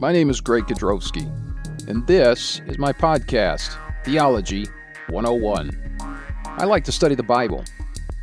My 0.00 0.12
name 0.12 0.30
is 0.30 0.40
Greg 0.40 0.62
Kodrowski, 0.62 1.26
and 1.88 2.06
this 2.06 2.60
is 2.68 2.78
my 2.78 2.92
podcast, 2.92 3.76
Theology 4.04 4.64
101. 5.10 5.98
I 6.44 6.64
like 6.66 6.84
to 6.84 6.92
study 6.92 7.16
the 7.16 7.24
Bible, 7.24 7.64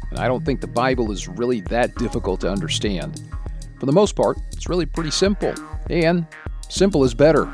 and 0.09 0.19
I 0.19 0.29
don't 0.29 0.45
think 0.45 0.61
the 0.61 0.67
Bible 0.67 1.11
is 1.11 1.27
really 1.27 1.59
that 1.61 1.93
difficult 1.95 2.39
to 2.41 2.49
understand. 2.49 3.21
For 3.77 3.87
the 3.87 3.91
most 3.91 4.15
part, 4.15 4.37
it's 4.53 4.69
really 4.69 4.85
pretty 4.85 5.11
simple, 5.11 5.53
and 5.89 6.25
simple 6.69 7.03
is 7.03 7.13
better. 7.13 7.53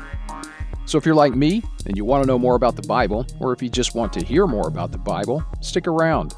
So 0.84 0.98
if 0.98 1.04
you're 1.04 1.16
like 1.16 1.34
me 1.34 1.64
and 1.86 1.96
you 1.96 2.04
want 2.04 2.22
to 2.22 2.26
know 2.28 2.38
more 2.38 2.54
about 2.54 2.76
the 2.76 2.86
Bible, 2.86 3.26
or 3.40 3.52
if 3.52 3.60
you 3.60 3.68
just 3.68 3.96
want 3.96 4.12
to 4.12 4.24
hear 4.24 4.46
more 4.46 4.68
about 4.68 4.92
the 4.92 4.98
Bible, 4.98 5.44
stick 5.60 5.88
around. 5.88 6.36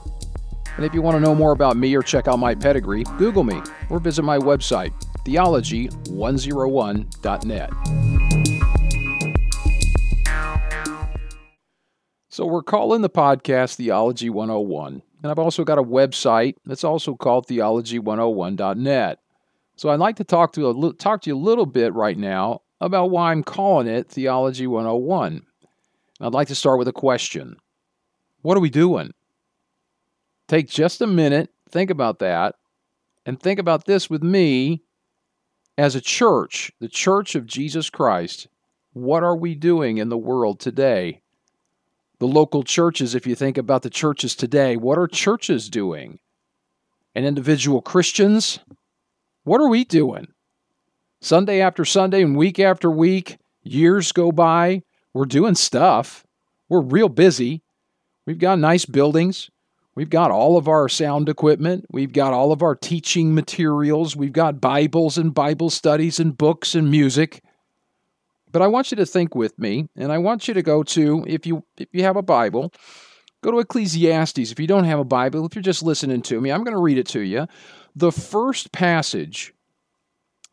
And 0.77 0.87
if 0.87 0.95
you 0.95 1.03
want 1.03 1.16
to 1.16 1.21
know 1.21 1.35
more 1.35 1.53
about 1.53 1.77
me 1.77 1.95
or 1.95 2.03
check 2.03 2.29
out 2.29 2.39
my 2.39 2.55
pedigree, 2.55 3.05
Google 3.19 3.45
me 3.45 3.61
or 3.91 3.98
visit 4.01 4.23
my 4.23 4.39
website, 4.39 4.95
theology101.net. 5.25 7.70
So 12.28 12.46
we're 12.46 12.62
calling 12.62 13.02
the 13.02 13.09
podcast 13.09 13.77
Theology 13.77 14.29
101, 14.29 15.02
and 15.23 15.30
I've 15.30 15.38
also 15.38 15.62
got 15.62 15.79
a 15.79 15.84
website 15.84 16.56
that's 16.66 16.82
also 16.82 17.15
called 17.15 17.46
theology101.net. 17.46 19.20
So 19.77 19.88
I'd 19.88 20.01
like 20.01 20.16
to 20.16 20.24
talk 20.24 20.52
to 20.55 20.68
a, 20.68 20.92
talk 20.95 21.23
to 21.23 21.30
you 21.30 21.37
a 21.37 21.38
little 21.38 21.66
bit 21.66 21.95
right 21.95 22.18
now 22.18 22.62
about 22.80 23.10
why 23.10 23.30
I'm 23.30 23.45
calling 23.45 23.87
it 23.87 24.09
Theology 24.09 24.66
101. 24.66 25.43
I'd 26.20 26.32
like 26.32 26.48
to 26.48 26.56
start 26.56 26.79
with 26.79 26.88
a 26.88 26.93
question. 26.93 27.56
What 28.43 28.56
are 28.56 28.60
we 28.60 28.70
doing? 28.70 29.12
Take 30.48 30.68
just 30.68 31.01
a 31.01 31.06
minute, 31.06 31.51
think 31.70 31.91
about 31.91 32.18
that, 32.18 32.56
and 33.24 33.41
think 33.41 33.59
about 33.59 33.87
this 33.87 34.10
with 34.10 34.23
me 34.23 34.82
as 35.77 35.95
a 35.95 36.01
church, 36.01 36.73
the 36.80 36.88
church 36.88 37.34
of 37.34 37.46
Jesus 37.46 37.91
Christ. 37.91 38.48
What 38.92 39.23
are 39.23 39.37
we 39.37 39.55
doing 39.55 39.98
in 39.98 40.09
the 40.09 40.19
world 40.19 40.60
today? 40.60 41.21
The 42.21 42.29
local 42.29 42.62
churches, 42.62 43.15
if 43.15 43.26
you 43.26 43.35
think 43.35 43.59
about 43.59 43.82
the 43.82 43.90
churches 43.90 44.37
today, 44.37 44.76
what 44.76 44.99
are 44.99 45.09
churches 45.09 45.68
doing? 45.68 46.21
And 47.15 47.26
individual 47.26 47.82
Christians, 47.82 48.60
what 49.43 49.60
are 49.60 49.68
we 49.68 49.84
doing? 49.84 50.29
Sunday 51.21 51.60
after 51.60 51.84
Sunday 51.84 52.23
and 52.23 52.37
week 52.37 52.59
after 52.60 52.90
week, 52.90 53.38
years 53.62 54.12
go 54.12 54.30
by, 54.30 54.82
we're 55.12 55.24
doing 55.24 55.54
stuff. 55.54 56.27
We're 56.68 56.80
real 56.80 57.09
busy. 57.09 57.62
We've 58.27 58.38
got 58.38 58.59
nice 58.59 58.84
buildings. 58.84 59.51
We've 59.95 60.10
got 60.10 60.30
all 60.30 60.56
of 60.56 60.66
our 60.66 60.88
sound 60.88 61.28
equipment. 61.28 61.87
We've 61.90 62.12
got 62.12 62.32
all 62.32 62.50
of 62.50 62.62
our 62.62 62.74
teaching 62.74 63.34
materials. 63.34 64.16
We've 64.16 64.32
got 64.32 64.60
Bibles 64.60 65.16
and 65.16 65.32
Bible 65.32 65.70
studies 65.70 66.19
and 66.19 66.37
books 66.37 66.75
and 66.75 66.91
music. 66.91 67.42
But 68.50 68.62
I 68.62 68.66
want 68.66 68.91
you 68.91 68.97
to 68.97 69.06
think 69.06 69.34
with 69.34 69.59
me, 69.59 69.88
and 69.97 70.12
I 70.12 70.19
want 70.19 70.48
you 70.48 70.54
to 70.54 70.62
go 70.62 70.82
to, 70.82 71.25
if 71.26 71.47
you 71.47 71.65
if 71.76 71.88
you 71.92 72.03
have 72.03 72.16
a 72.16 72.22
Bible, 72.22 72.72
go 73.42 73.50
to 73.50 73.59
Ecclesiastes. 73.59 74.50
If 74.50 74.59
you 74.59 74.66
don't 74.66 74.84
have 74.84 74.98
a 74.98 75.04
Bible, 75.04 75.44
if 75.47 75.54
you're 75.54 75.62
just 75.62 75.82
listening 75.82 76.22
to 76.22 76.41
me, 76.41 76.50
I'm 76.50 76.65
going 76.65 76.76
to 76.76 76.82
read 76.82 76.98
it 76.98 77.09
to 77.09 77.20
you. 77.20 77.47
The 77.94 78.12
first 78.12 78.72
passage 78.72 79.53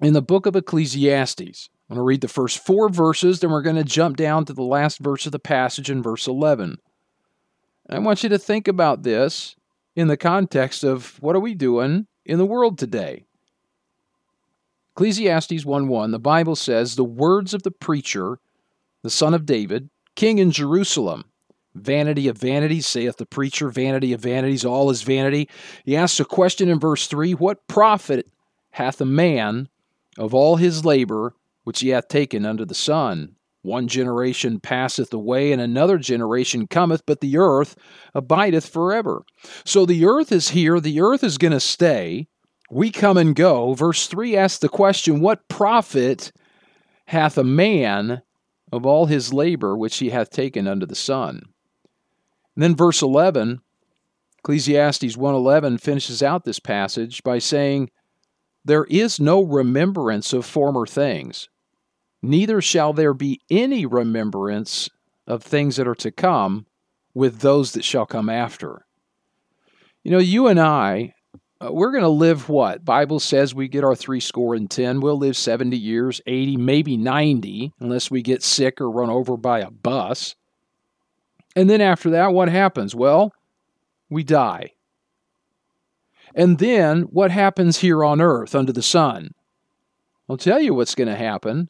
in 0.02 0.14
the 0.14 0.22
book 0.22 0.46
of 0.46 0.56
Ecclesiastes. 0.56 1.70
I'm 1.90 1.96
going 1.96 2.04
to 2.04 2.08
read 2.08 2.22
the 2.22 2.28
first 2.28 2.66
four 2.66 2.90
verses, 2.90 3.40
then 3.40 3.52
we're 3.52 3.62
going 3.62 3.76
to 3.76 3.84
jump 3.84 4.18
down 4.18 4.46
to 4.46 4.54
the 4.54 4.64
last 4.64 5.00
verse 5.00 5.26
of 5.26 5.32
the 5.32 5.40
passage 5.40 5.90
in 5.90 6.02
verse 6.02 6.26
11. 6.26 6.78
I 7.92 8.00
want 8.00 8.24
you 8.24 8.30
to 8.30 8.40
think 8.40 8.70
about 8.70 9.04
this 9.04 9.58
in 9.98 10.08
the 10.08 10.16
context 10.16 10.86
of 10.86 11.22
what 11.22 11.36
are 11.36 11.42
we 11.42 11.54
doing 11.54 12.08
in 12.26 12.38
the 12.38 12.46
world 12.46 12.78
today? 12.78 13.26
Ecclesiastes 14.96 15.66
1:1 15.66 16.12
the 16.12 16.20
Bible 16.20 16.56
says 16.56 16.96
the 16.96 17.04
words 17.04 17.54
of 17.54 17.64
the 17.64 17.72
preacher 17.72 18.40
the 19.04 19.10
son 19.10 19.34
of 19.34 19.46
David 19.46 19.90
king 20.16 20.38
in 20.38 20.52
Jerusalem 20.52 21.26
vanity 21.74 22.28
of 22.28 22.38
vanities 22.38 22.86
saith 22.86 23.18
the 23.18 23.26
preacher 23.26 23.70
vanity 23.70 24.14
of 24.14 24.22
vanities 24.22 24.66
all 24.66 24.90
is 24.90 25.02
vanity 25.02 25.50
he 25.86 25.96
asks 25.96 26.20
a 26.20 26.26
question 26.26 26.70
in 26.70 26.80
verse 26.80 27.08
3 27.08 27.34
what 27.34 27.66
profit 27.68 28.28
hath 28.72 29.00
a 29.00 29.06
man 29.06 29.70
of 30.18 30.34
all 30.34 30.58
his 30.58 30.84
labor 30.86 31.34
which 31.64 31.80
he 31.80 31.90
hath 31.90 32.10
taken 32.10 32.46
under 32.46 32.66
the 32.66 32.76
sun 32.76 33.36
one 33.62 33.88
generation 33.88 34.60
passeth 34.60 35.14
away, 35.14 35.52
and 35.52 35.62
another 35.62 35.98
generation 35.98 36.68
cometh, 36.68 37.04
but 37.06 37.22
the 37.22 37.38
earth 37.38 37.76
abideth 38.16 38.68
forever. 38.68 39.24
So 39.66 39.86
the 39.86 40.06
earth 40.06 40.32
is 40.32 40.50
here, 40.50 40.80
the 40.80 41.02
earth 41.02 41.24
is 41.24 41.38
going 41.38 41.54
to 41.54 41.60
stay. 41.60 42.28
We 42.72 42.90
come 42.90 43.18
and 43.18 43.36
go. 43.36 43.74
Verse 43.74 44.08
3 44.08 44.36
asks 44.36 44.60
the 44.60 44.70
question 44.70 45.20
What 45.20 45.48
profit 45.48 46.32
hath 47.08 47.38
a 47.38 47.44
man 47.44 48.22
of 48.72 48.86
all 48.86 49.06
his 49.06 49.34
labor 49.34 49.78
which 49.78 49.98
he 49.98 50.10
hath 50.10 50.30
taken 50.30 50.68
under 50.68 50.86
the 50.86 50.96
sun? 50.96 51.44
And 52.56 52.64
then 52.64 52.76
verse 52.76 53.02
11, 53.02 53.62
Ecclesiastes 54.40 55.16
1:11 55.16 55.80
finishes 55.80 56.24
out 56.24 56.46
this 56.46 56.60
passage 56.60 57.22
by 57.22 57.38
saying, 57.38 57.92
There 58.66 58.86
is 58.86 59.20
no 59.20 59.44
remembrance 59.44 60.34
of 60.34 60.46
former 60.46 60.88
things 60.88 61.48
neither 62.22 62.62
shall 62.62 62.94
there 62.94 63.14
be 63.14 63.42
any 63.50 63.86
remembrance 63.86 64.90
of 65.28 65.44
things 65.44 65.76
that 65.78 65.88
are 65.88 65.96
to 65.96 66.12
come 66.12 66.66
with 67.14 67.40
those 67.40 67.74
that 67.74 67.84
shall 67.84 68.06
come 68.06 68.30
after. 68.30 68.86
You 70.04 70.12
know, 70.12 70.20
you 70.20 70.48
and 70.48 70.60
I, 70.60 71.14
uh, 71.64 71.72
we're 71.72 71.92
going 71.92 72.04
to 72.04 72.10
live 72.10 72.50
what? 72.50 72.84
Bible 72.84 73.20
says 73.20 73.54
we 73.54 73.68
get 73.68 73.84
our 73.84 73.96
three 73.96 74.20
score 74.20 74.56
and 74.56 74.70
ten. 74.70 75.00
We'll 75.00 75.18
live 75.18 75.38
70 75.38 75.78
years, 75.78 76.22
80, 76.26 76.58
maybe 76.58 76.98
90, 76.98 77.74
unless 77.80 78.10
we 78.10 78.22
get 78.22 78.44
sick 78.44 78.82
or 78.82 78.90
run 78.90 79.10
over 79.10 79.38
by 79.38 79.60
a 79.60 79.70
bus. 79.70 80.36
And 81.56 81.70
then 81.70 81.82
after 81.82 82.12
that, 82.12 82.34
what 82.34 82.50
happens? 82.50 82.96
Well, 82.96 83.34
we 84.10 84.24
die. 84.24 84.72
And 86.34 86.58
then 86.60 87.04
what 87.04 87.30
happens 87.30 87.80
here 87.80 88.04
on 88.04 88.22
earth 88.22 88.56
under 88.56 88.72
the 88.72 88.82
sun? 88.82 89.32
I'll 90.30 90.38
tell 90.38 90.62
you 90.62 90.74
what's 90.74 90.96
going 90.96 91.10
to 91.10 91.16
happen 91.16 91.70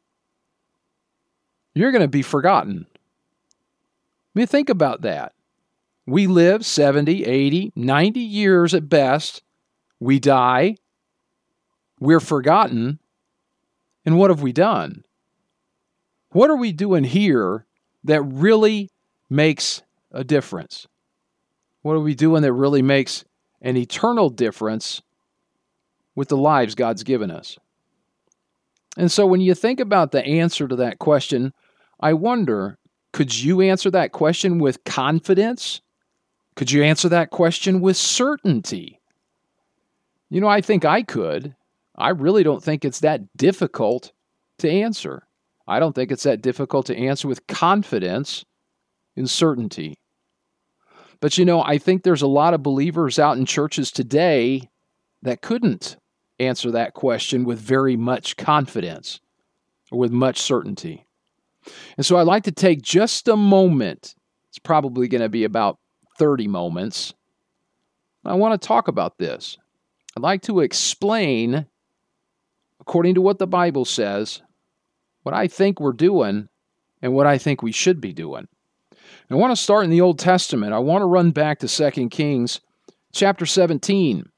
you're 1.73 1.91
going 1.91 2.01
to 2.01 2.07
be 2.07 2.21
forgotten. 2.21 2.85
I 2.91 4.39
mean, 4.39 4.47
think 4.47 4.69
about 4.69 5.01
that. 5.01 5.33
We 6.05 6.27
live 6.27 6.65
70, 6.65 7.25
80, 7.25 7.73
90 7.75 8.19
years 8.19 8.73
at 8.73 8.89
best. 8.89 9.43
We 9.99 10.19
die. 10.19 10.77
We're 11.99 12.19
forgotten. 12.19 12.99
And 14.05 14.17
what 14.17 14.31
have 14.31 14.41
we 14.41 14.51
done? 14.51 15.03
What 16.31 16.49
are 16.49 16.55
we 16.55 16.71
doing 16.71 17.03
here 17.03 17.65
that 18.03 18.21
really 18.21 18.89
makes 19.29 19.83
a 20.11 20.23
difference? 20.23 20.87
What 21.81 21.93
are 21.93 21.99
we 21.99 22.15
doing 22.15 22.41
that 22.41 22.53
really 22.53 22.81
makes 22.81 23.25
an 23.61 23.77
eternal 23.77 24.29
difference 24.29 25.01
with 26.15 26.29
the 26.29 26.37
lives 26.37 26.73
God's 26.73 27.03
given 27.03 27.29
us? 27.29 27.57
And 28.97 29.11
so 29.11 29.25
when 29.25 29.41
you 29.41 29.53
think 29.53 29.79
about 29.79 30.11
the 30.11 30.25
answer 30.25 30.67
to 30.67 30.75
that 30.77 30.99
question, 30.99 31.53
I 31.99 32.13
wonder 32.13 32.77
could 33.13 33.37
you 33.37 33.61
answer 33.61 33.91
that 33.91 34.11
question 34.11 34.59
with 34.59 34.83
confidence? 34.85 35.81
Could 36.55 36.71
you 36.71 36.83
answer 36.83 37.09
that 37.09 37.29
question 37.29 37.81
with 37.81 37.97
certainty? 37.97 38.99
You 40.29 40.39
know, 40.39 40.47
I 40.47 40.61
think 40.61 40.85
I 40.85 41.03
could. 41.03 41.55
I 41.97 42.09
really 42.09 42.43
don't 42.43 42.63
think 42.63 42.85
it's 42.85 43.01
that 43.01 43.21
difficult 43.35 44.13
to 44.59 44.69
answer. 44.69 45.27
I 45.67 45.79
don't 45.79 45.93
think 45.93 46.11
it's 46.11 46.23
that 46.23 46.41
difficult 46.41 46.85
to 46.87 46.97
answer 46.97 47.27
with 47.27 47.47
confidence 47.47 48.45
and 49.15 49.29
certainty. 49.29 49.97
But 51.19 51.37
you 51.37 51.45
know, 51.45 51.61
I 51.61 51.77
think 51.77 52.03
there's 52.03 52.21
a 52.21 52.27
lot 52.27 52.53
of 52.53 52.63
believers 52.63 53.19
out 53.19 53.37
in 53.37 53.45
churches 53.45 53.91
today 53.91 54.69
that 55.21 55.41
couldn't 55.41 55.97
answer 56.41 56.71
that 56.71 56.93
question 56.93 57.43
with 57.45 57.59
very 57.59 57.95
much 57.95 58.37
confidence 58.37 59.19
or 59.91 59.99
with 59.99 60.11
much 60.11 60.41
certainty. 60.41 61.05
And 61.97 62.05
so 62.05 62.17
I'd 62.17 62.27
like 62.27 62.43
to 62.43 62.51
take 62.51 62.81
just 62.81 63.27
a 63.27 63.37
moment. 63.37 64.15
It's 64.49 64.59
probably 64.59 65.07
going 65.07 65.21
to 65.21 65.29
be 65.29 65.43
about 65.43 65.77
30 66.17 66.47
moments. 66.47 67.13
I 68.25 68.33
want 68.35 68.59
to 68.59 68.67
talk 68.67 68.87
about 68.87 69.17
this. 69.17 69.57
I'd 70.15 70.23
like 70.23 70.41
to 70.43 70.59
explain, 70.59 71.67
according 72.79 73.15
to 73.15 73.21
what 73.21 73.39
the 73.39 73.47
Bible 73.47 73.85
says, 73.85 74.41
what 75.23 75.33
I 75.33 75.47
think 75.47 75.79
we're 75.79 75.93
doing 75.93 76.47
and 77.01 77.13
what 77.13 77.27
I 77.27 77.37
think 77.37 77.61
we 77.61 77.71
should 77.71 78.01
be 78.01 78.13
doing. 78.13 78.47
I 79.29 79.35
want 79.35 79.55
to 79.55 79.61
start 79.61 79.85
in 79.85 79.89
the 79.89 80.01
Old 80.01 80.19
Testament. 80.19 80.73
I 80.73 80.79
want 80.79 81.01
to 81.03 81.05
run 81.05 81.31
back 81.31 81.59
to 81.59 81.91
2 81.91 82.09
Kings 82.09 82.59
chapter 83.13 83.45
17. 83.45 84.29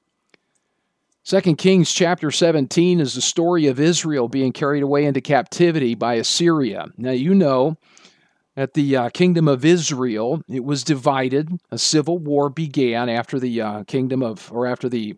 2 1.25 1.55
Kings 1.55 1.93
chapter 1.93 2.31
17 2.31 2.99
is 2.99 3.13
the 3.13 3.21
story 3.21 3.67
of 3.67 3.79
Israel 3.79 4.27
being 4.27 4.51
carried 4.51 4.83
away 4.83 5.05
into 5.05 5.21
captivity 5.21 5.95
by 5.95 6.15
Assyria. 6.15 6.87
Now, 6.97 7.11
you 7.11 7.33
know 7.33 7.77
that 8.57 8.73
the 8.73 8.97
uh, 8.97 9.09
kingdom 9.09 9.47
of 9.47 9.63
Israel, 9.63 10.43
it 10.49 10.65
was 10.65 10.83
divided. 10.83 11.49
A 11.71 11.77
civil 11.77 12.19
war 12.19 12.49
began 12.49 13.07
after 13.07 13.39
the 13.39 13.61
uh, 13.61 13.83
kingdom 13.85 14.21
of, 14.21 14.51
or 14.51 14.67
after 14.67 14.89
the, 14.89 15.15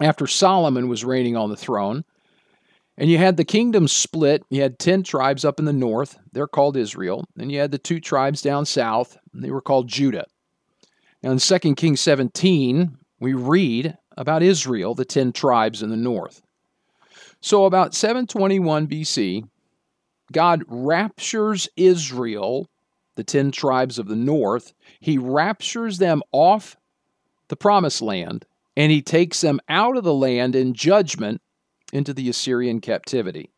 after 0.00 0.28
Solomon 0.28 0.88
was 0.88 1.04
reigning 1.04 1.36
on 1.36 1.50
the 1.50 1.56
throne. 1.56 2.04
And 2.96 3.10
you 3.10 3.18
had 3.18 3.36
the 3.36 3.44
kingdom 3.44 3.88
split. 3.88 4.44
You 4.50 4.62
had 4.62 4.78
10 4.78 5.02
tribes 5.02 5.44
up 5.44 5.58
in 5.58 5.64
the 5.64 5.72
north. 5.72 6.16
They're 6.32 6.46
called 6.46 6.76
Israel. 6.76 7.24
And 7.36 7.50
you 7.50 7.58
had 7.58 7.72
the 7.72 7.78
two 7.78 7.98
tribes 7.98 8.40
down 8.40 8.66
south. 8.66 9.18
They 9.34 9.50
were 9.50 9.62
called 9.62 9.88
Judah. 9.88 10.26
Now 11.24 11.32
in 11.32 11.38
2 11.38 11.74
Kings 11.74 12.00
17, 12.00 12.96
we 13.18 13.34
read 13.34 13.98
about 14.18 14.42
Israel, 14.42 14.94
the 14.94 15.04
10 15.04 15.32
tribes 15.32 15.82
in 15.82 15.88
the 15.88 15.96
north. 15.96 16.42
So 17.40 17.64
about 17.64 17.94
721 17.94 18.88
BC, 18.88 19.48
God 20.32 20.64
raptures 20.66 21.68
Israel, 21.76 22.68
the 23.14 23.24
10 23.24 23.52
tribes 23.52 23.98
of 23.98 24.08
the 24.08 24.16
north. 24.16 24.74
He 25.00 25.16
raptures 25.16 25.98
them 25.98 26.22
off 26.32 26.76
the 27.46 27.56
promised 27.56 28.02
land 28.02 28.44
and 28.76 28.92
he 28.92 29.00
takes 29.00 29.40
them 29.40 29.60
out 29.68 29.96
of 29.96 30.04
the 30.04 30.14
land 30.14 30.54
in 30.54 30.74
judgment 30.74 31.40
into 31.92 32.12
the 32.12 32.28
Assyrian 32.28 32.80
captivity. 32.80 33.50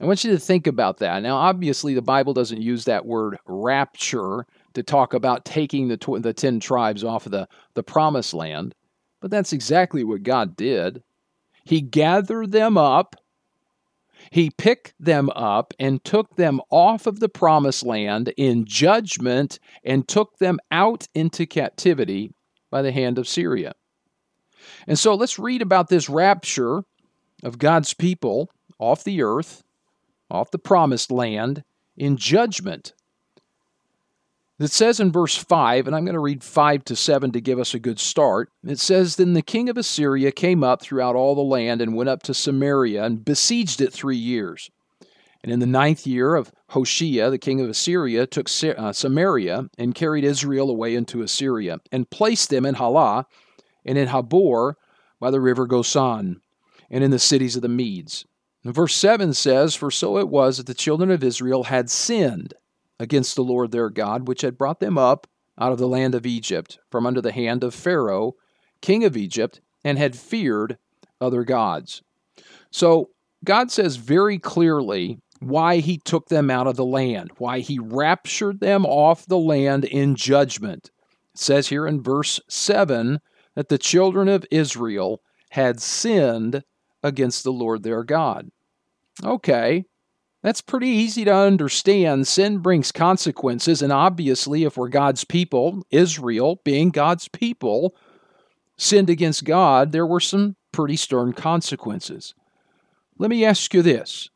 I 0.00 0.06
want 0.06 0.22
you 0.22 0.32
to 0.32 0.38
think 0.38 0.66
about 0.66 0.98
that. 0.98 1.22
Now, 1.22 1.36
obviously, 1.36 1.94
the 1.94 2.02
Bible 2.02 2.34
doesn't 2.34 2.60
use 2.60 2.84
that 2.84 3.06
word 3.06 3.38
rapture 3.46 4.46
to 4.74 4.82
talk 4.82 5.14
about 5.14 5.44
taking 5.44 5.88
the, 5.88 6.18
the 6.20 6.32
10 6.32 6.60
tribes 6.60 7.04
off 7.04 7.26
of 7.26 7.32
the, 7.32 7.48
the 7.74 7.82
promised 7.82 8.34
land, 8.34 8.74
but 9.22 9.30
that's 9.30 9.52
exactly 9.52 10.04
what 10.04 10.24
God 10.24 10.56
did. 10.56 11.02
He 11.64 11.80
gathered 11.80 12.50
them 12.50 12.76
up, 12.76 13.16
He 14.30 14.50
picked 14.50 14.94
them 14.98 15.30
up 15.30 15.72
and 15.78 16.04
took 16.04 16.36
them 16.36 16.60
off 16.70 17.06
of 17.06 17.20
the 17.20 17.28
promised 17.28 17.84
land 17.84 18.34
in 18.36 18.66
judgment 18.66 19.58
and 19.84 20.06
took 20.06 20.38
them 20.38 20.58
out 20.70 21.06
into 21.14 21.46
captivity 21.46 22.34
by 22.68 22.82
the 22.82 22.92
hand 22.92 23.16
of 23.16 23.28
Syria. 23.28 23.74
And 24.86 24.98
so 24.98 25.14
let's 25.14 25.38
read 25.38 25.62
about 25.62 25.88
this 25.88 26.08
rapture 26.08 26.84
of 27.42 27.58
God's 27.58 27.94
people 27.94 28.50
off 28.78 29.04
the 29.04 29.22
earth, 29.22 29.62
off 30.30 30.50
the 30.50 30.58
promised 30.58 31.10
land, 31.10 31.62
in 31.96 32.16
judgment. 32.16 32.94
It 34.58 34.70
says 34.70 35.00
in 35.00 35.10
verse 35.10 35.36
5, 35.36 35.86
and 35.86 35.96
I'm 35.96 36.04
going 36.04 36.14
to 36.14 36.20
read 36.20 36.44
5 36.44 36.84
to 36.84 36.94
7 36.94 37.32
to 37.32 37.40
give 37.40 37.58
us 37.58 37.74
a 37.74 37.78
good 37.78 37.98
start. 37.98 38.50
It 38.62 38.78
says, 38.78 39.16
Then 39.16 39.32
the 39.32 39.42
king 39.42 39.68
of 39.68 39.76
Assyria 39.76 40.30
came 40.30 40.62
up 40.62 40.82
throughout 40.82 41.16
all 41.16 41.34
the 41.34 41.40
land 41.40 41.80
and 41.80 41.96
went 41.96 42.10
up 42.10 42.22
to 42.24 42.34
Samaria 42.34 43.02
and 43.02 43.24
besieged 43.24 43.80
it 43.80 43.92
three 43.92 44.16
years. 44.16 44.70
And 45.42 45.50
in 45.50 45.58
the 45.58 45.66
ninth 45.66 46.06
year 46.06 46.36
of 46.36 46.52
Hoshea, 46.68 47.28
the 47.30 47.38
king 47.38 47.60
of 47.60 47.68
Assyria, 47.68 48.26
took 48.26 48.48
uh, 48.64 48.92
Samaria 48.92 49.68
and 49.76 49.94
carried 49.94 50.24
Israel 50.24 50.70
away 50.70 50.94
into 50.94 51.22
Assyria 51.22 51.80
and 51.90 52.10
placed 52.10 52.50
them 52.50 52.64
in 52.64 52.74
Halah 52.74 53.26
and 53.84 53.98
in 53.98 54.08
Habor 54.08 54.74
by 55.18 55.30
the 55.30 55.40
river 55.40 55.66
Gozan 55.66 56.36
and 56.90 57.02
in 57.02 57.10
the 57.10 57.18
cities 57.18 57.56
of 57.56 57.62
the 57.62 57.68
Medes. 57.68 58.24
And 58.62 58.72
verse 58.72 58.94
7 58.94 59.34
says, 59.34 59.74
For 59.74 59.90
so 59.90 60.18
it 60.18 60.28
was 60.28 60.58
that 60.58 60.66
the 60.66 60.74
children 60.74 61.10
of 61.10 61.24
Israel 61.24 61.64
had 61.64 61.90
sinned 61.90 62.54
against 63.02 63.34
the 63.34 63.42
Lord 63.42 63.72
their 63.72 63.90
God, 63.90 64.28
which 64.28 64.42
had 64.42 64.56
brought 64.56 64.78
them 64.78 64.96
up 64.96 65.26
out 65.58 65.72
of 65.72 65.78
the 65.78 65.88
land 65.88 66.14
of 66.14 66.24
Egypt 66.24 66.78
from 66.88 67.04
under 67.04 67.20
the 67.20 67.32
hand 67.32 67.64
of 67.64 67.74
Pharaoh, 67.74 68.34
king 68.80 69.02
of 69.02 69.16
Egypt, 69.16 69.60
and 69.84 69.98
had 69.98 70.14
feared 70.14 70.78
other 71.20 71.42
gods. 71.42 72.02
So 72.70 73.10
God 73.44 73.72
says 73.72 73.96
very 73.96 74.38
clearly 74.38 75.18
why 75.40 75.78
he 75.78 75.98
took 75.98 76.28
them 76.28 76.48
out 76.48 76.68
of 76.68 76.76
the 76.76 76.84
land, 76.84 77.32
why 77.38 77.58
he 77.58 77.76
raptured 77.80 78.60
them 78.60 78.86
off 78.86 79.26
the 79.26 79.36
land 79.36 79.84
in 79.84 80.14
judgment. 80.14 80.92
It 81.34 81.40
says 81.40 81.68
here 81.68 81.88
in 81.88 82.04
verse 82.04 82.38
7 82.48 83.20
that 83.56 83.68
the 83.68 83.78
children 83.78 84.28
of 84.28 84.46
Israel 84.52 85.20
had 85.50 85.82
sinned 85.82 86.62
against 87.02 87.42
the 87.42 87.52
Lord 87.52 87.82
their 87.82 88.04
God. 88.04 88.52
Okay, 89.24 89.86
that's 90.42 90.60
pretty 90.60 90.88
easy 90.88 91.24
to 91.24 91.34
understand. 91.34 92.26
Sin 92.26 92.58
brings 92.58 92.90
consequences, 92.90 93.80
and 93.80 93.92
obviously, 93.92 94.64
if 94.64 94.76
we're 94.76 94.88
God's 94.88 95.24
people, 95.24 95.86
Israel 95.90 96.60
being 96.64 96.90
God's 96.90 97.28
people, 97.28 97.94
sinned 98.76 99.08
against 99.08 99.44
God, 99.44 99.92
there 99.92 100.06
were 100.06 100.20
some 100.20 100.56
pretty 100.72 100.96
stern 100.96 101.32
consequences. 101.32 102.34
Let 103.18 103.30
me 103.30 103.44
ask 103.44 103.72
you 103.72 103.82
this 103.82 104.30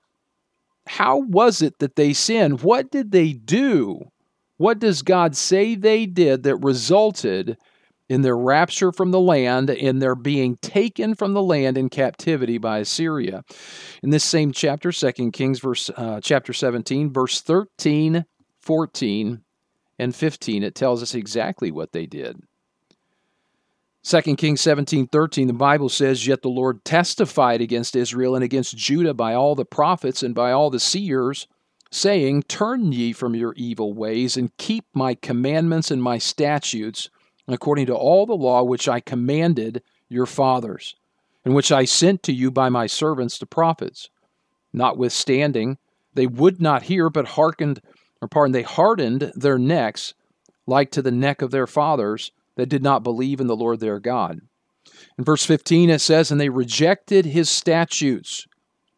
How 0.87 1.19
was 1.19 1.61
it 1.61 1.81
that 1.81 1.97
they 1.97 2.13
sinned? 2.13 2.63
What 2.63 2.91
did 2.91 3.11
they 3.11 3.33
do? 3.33 4.11
What 4.59 4.79
does 4.79 5.03
God 5.03 5.37
say 5.37 5.75
they 5.75 6.07
did 6.07 6.45
that 6.45 6.57
resulted 6.57 7.59
in 8.09 8.23
their 8.23 8.37
rapture 8.37 8.93
from 8.93 9.11
the 9.11 9.21
land, 9.21 9.71
in 9.71 9.99
their 9.99 10.15
being 10.15 10.57
taken 10.59 11.15
from 11.15 11.35
the 11.35 11.43
land 11.43 11.77
in 11.77 11.89
captivity 11.89 12.59
by 12.59 12.79
Assyria. 12.79 13.45
In 14.03 14.11
this 14.11 14.25
same 14.25 14.53
chapter, 14.53 14.93
2 14.93 15.31
Kings, 15.33 15.59
verse 15.61 15.91
uh, 15.97 16.21
chapter 16.23 16.53
17, 16.53 17.13
verse 17.13 17.41
13, 17.41 18.25
14, 18.61 19.43
and 19.99 20.15
15, 20.15 20.63
it 20.63 20.75
tells 20.75 21.03
us 21.03 21.15
exactly 21.15 21.71
what 21.71 21.93
they 21.93 22.07
did. 22.07 22.41
2 24.05 24.37
Kings 24.37 24.61
17, 24.61 25.09
13, 25.09 25.49
the 25.49 25.53
Bible 25.53 25.89
says, 25.89 26.29
Yet 26.29 26.43
the 26.43 26.49
Lord 26.49 26.85
testified 26.85 27.61
against 27.61 27.97
Israel 27.97 28.37
and 28.37 28.45
against 28.45 28.77
Judah 28.77 29.15
by 29.15 29.35
all 29.35 29.57
the 29.57 29.65
prophets 29.65 30.23
and 30.23 30.33
by 30.33 30.53
all 30.53 30.71
the 30.71 30.79
seers, 30.79 31.49
saying, 31.91 32.45
Turn 32.45 32.93
ye 32.93 33.13
from 33.13 33.35
your 33.35 33.53
evil 33.55 33.95
ways 33.95 34.37
and 34.37 34.57
keep 34.59 34.85
my 34.95 35.17
commandments 35.17 35.91
and 35.91 36.01
my 36.01 36.19
statutes 36.19 37.11
according 37.55 37.87
to 37.87 37.95
all 37.95 38.27
the 38.27 38.35
law 38.35 38.63
which 38.63 38.89
I 38.89 39.01
commanded 39.01 39.83
your 40.09 40.27
fathers, 40.27 40.97
and 41.45 41.55
which 41.55 41.71
I 41.71 41.85
sent 41.85 42.23
to 42.25 42.33
you 42.33 42.51
by 42.51 42.69
my 42.69 42.87
servants 42.87 43.39
the 43.39 43.47
prophets. 43.47 44.09
Notwithstanding, 44.73 45.79
they 46.15 46.27
would 46.27 46.61
not 46.61 46.85
hear, 46.85 47.09
but 47.09 47.29
hearkened, 47.29 47.81
or 48.21 48.29
pardon, 48.29 48.53
they 48.53 48.63
hardened 48.63 49.33
their 49.35 49.59
necks 49.59 50.15
like 50.67 50.91
to 50.93 51.03
the 51.03 51.11
neck 51.11 51.43
of 51.43 51.51
their 51.51 51.67
fathers 51.67 52.33
that 52.57 52.69
did 52.69 52.83
not 52.83 53.03
believe 53.03 53.41
in 53.41 53.47
the 53.47 53.57
Lord 53.57 53.81
their 53.81 54.01
God. 54.01 54.41
In 55.19 55.25
verse 55.25 55.45
15 55.45 55.91
it 55.91 56.01
says, 56.01 56.31
And 56.31 56.41
they 56.41 56.49
rejected 56.49 57.27
his 57.27 57.49
statutes 57.49 58.47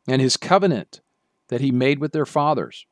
and 0.06 0.23
his 0.23 0.37
covenant 0.37 1.00
that 1.49 1.61
he 1.61 1.71
made 1.71 1.99
with 1.99 2.12
their 2.12 2.27
fathers, 2.27 2.87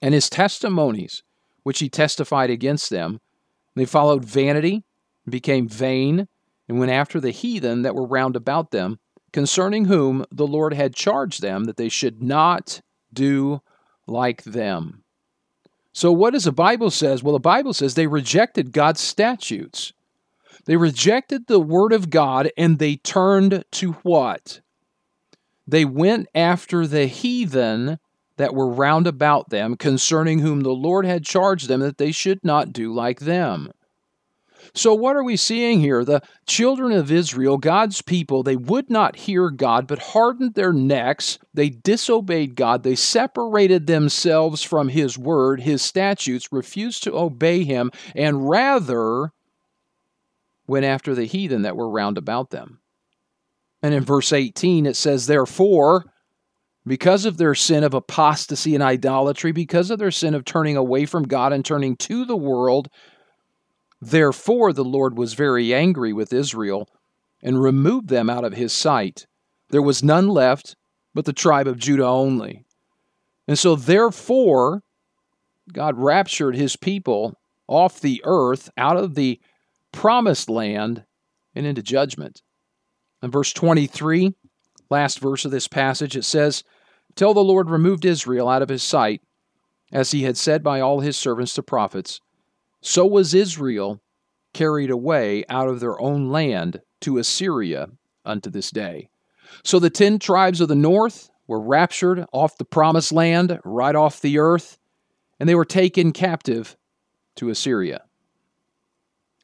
and 0.00 0.14
his 0.14 0.30
testimonies 0.30 1.22
which 1.62 1.78
he 1.78 1.88
testified 1.88 2.50
against 2.50 2.90
them, 2.90 3.20
they 3.74 3.84
followed 3.84 4.24
vanity, 4.24 4.84
became 5.28 5.68
vain, 5.68 6.28
and 6.68 6.78
went 6.78 6.92
after 6.92 7.20
the 7.20 7.30
heathen 7.30 7.82
that 7.82 7.94
were 7.94 8.06
round 8.06 8.36
about 8.36 8.70
them, 8.70 8.98
concerning 9.32 9.86
whom 9.86 10.24
the 10.30 10.46
Lord 10.46 10.74
had 10.74 10.94
charged 10.94 11.42
them 11.42 11.64
that 11.64 11.76
they 11.76 11.88
should 11.88 12.22
not 12.22 12.80
do 13.12 13.60
like 14.06 14.44
them. 14.44 15.02
So, 15.92 16.10
what 16.10 16.32
does 16.32 16.44
the 16.44 16.52
Bible 16.52 16.90
says? 16.90 17.22
Well, 17.22 17.34
the 17.34 17.40
Bible 17.40 17.72
says 17.72 17.94
they 17.94 18.06
rejected 18.06 18.72
God's 18.72 19.00
statutes. 19.00 19.92
They 20.66 20.76
rejected 20.76 21.46
the 21.46 21.60
word 21.60 21.92
of 21.92 22.10
God 22.10 22.50
and 22.56 22.78
they 22.78 22.96
turned 22.96 23.64
to 23.72 23.92
what? 24.02 24.60
They 25.66 25.84
went 25.84 26.28
after 26.34 26.86
the 26.86 27.06
heathen 27.06 27.98
that 28.36 28.54
were 28.54 28.68
round 28.68 29.06
about 29.06 29.50
them, 29.50 29.76
concerning 29.76 30.40
whom 30.40 30.60
the 30.60 30.70
Lord 30.70 31.06
had 31.06 31.24
charged 31.24 31.68
them 31.68 31.80
that 31.80 31.98
they 31.98 32.12
should 32.12 32.44
not 32.44 32.72
do 32.72 32.92
like 32.92 33.20
them. 33.20 33.72
So, 34.72 34.94
what 34.94 35.14
are 35.14 35.22
we 35.22 35.36
seeing 35.36 35.80
here? 35.80 36.04
The 36.04 36.22
children 36.46 36.92
of 36.92 37.12
Israel, 37.12 37.58
God's 37.58 38.02
people, 38.02 38.42
they 38.42 38.56
would 38.56 38.90
not 38.90 39.16
hear 39.16 39.50
God, 39.50 39.86
but 39.86 39.98
hardened 39.98 40.54
their 40.54 40.72
necks. 40.72 41.38
They 41.52 41.68
disobeyed 41.68 42.56
God. 42.56 42.82
They 42.82 42.94
separated 42.94 43.86
themselves 43.86 44.62
from 44.62 44.88
His 44.88 45.18
word, 45.18 45.60
His 45.60 45.82
statutes, 45.82 46.48
refused 46.50 47.02
to 47.04 47.16
obey 47.16 47.62
Him, 47.64 47.90
and 48.16 48.48
rather 48.48 49.32
went 50.66 50.86
after 50.86 51.14
the 51.14 51.26
heathen 51.26 51.62
that 51.62 51.76
were 51.76 51.90
round 51.90 52.16
about 52.16 52.50
them. 52.50 52.80
And 53.82 53.92
in 53.92 54.02
verse 54.02 54.32
18, 54.32 54.86
it 54.86 54.96
says, 54.96 55.26
Therefore, 55.26 56.06
because 56.86 57.24
of 57.24 57.36
their 57.36 57.54
sin 57.54 57.82
of 57.82 57.94
apostasy 57.94 58.74
and 58.74 58.82
idolatry, 58.82 59.52
because 59.52 59.90
of 59.90 59.98
their 59.98 60.10
sin 60.10 60.34
of 60.34 60.44
turning 60.44 60.76
away 60.76 61.06
from 61.06 61.24
God 61.24 61.52
and 61.52 61.64
turning 61.64 61.96
to 61.96 62.24
the 62.24 62.36
world. 62.36 62.88
Therefore, 64.00 64.72
the 64.72 64.84
Lord 64.84 65.16
was 65.16 65.34
very 65.34 65.72
angry 65.72 66.12
with 66.12 66.32
Israel 66.32 66.88
and 67.42 67.62
removed 67.62 68.08
them 68.08 68.28
out 68.28 68.44
of 68.44 68.52
his 68.52 68.72
sight. 68.72 69.26
There 69.70 69.82
was 69.82 70.02
none 70.02 70.28
left 70.28 70.76
but 71.14 71.24
the 71.24 71.32
tribe 71.32 71.66
of 71.66 71.78
Judah 71.78 72.06
only. 72.06 72.64
And 73.46 73.58
so, 73.58 73.76
therefore, 73.76 74.82
God 75.72 75.96
raptured 75.96 76.56
his 76.56 76.76
people 76.76 77.38
off 77.66 78.00
the 78.00 78.20
earth, 78.24 78.70
out 78.76 78.96
of 78.96 79.14
the 79.14 79.40
promised 79.92 80.50
land, 80.50 81.04
and 81.54 81.66
into 81.66 81.82
judgment. 81.82 82.42
In 83.22 83.30
verse 83.30 83.52
23, 83.52 84.34
last 84.90 85.20
verse 85.20 85.44
of 85.44 85.50
this 85.50 85.68
passage, 85.68 86.16
it 86.16 86.24
says, 86.24 86.64
Till 87.16 87.34
the 87.34 87.44
Lord 87.44 87.70
removed 87.70 88.04
Israel 88.04 88.48
out 88.48 88.62
of 88.62 88.68
his 88.68 88.82
sight, 88.82 89.22
as 89.92 90.10
he 90.10 90.24
had 90.24 90.36
said 90.36 90.62
by 90.62 90.80
all 90.80 91.00
his 91.00 91.16
servants 91.16 91.54
the 91.54 91.62
prophets, 91.62 92.20
so 92.80 93.06
was 93.06 93.34
Israel 93.34 94.00
carried 94.52 94.90
away 94.90 95.44
out 95.48 95.68
of 95.68 95.80
their 95.80 96.00
own 96.00 96.30
land 96.30 96.80
to 97.00 97.18
Assyria 97.18 97.88
unto 98.24 98.50
this 98.50 98.70
day. 98.70 99.08
So 99.62 99.78
the 99.78 99.90
ten 99.90 100.18
tribes 100.18 100.60
of 100.60 100.68
the 100.68 100.74
north 100.74 101.30
were 101.46 101.60
raptured 101.60 102.24
off 102.32 102.58
the 102.58 102.64
promised 102.64 103.12
land, 103.12 103.58
right 103.64 103.94
off 103.94 104.20
the 104.20 104.38
earth, 104.38 104.78
and 105.38 105.48
they 105.48 105.54
were 105.54 105.64
taken 105.64 106.12
captive 106.12 106.76
to 107.36 107.50
Assyria. 107.50 108.02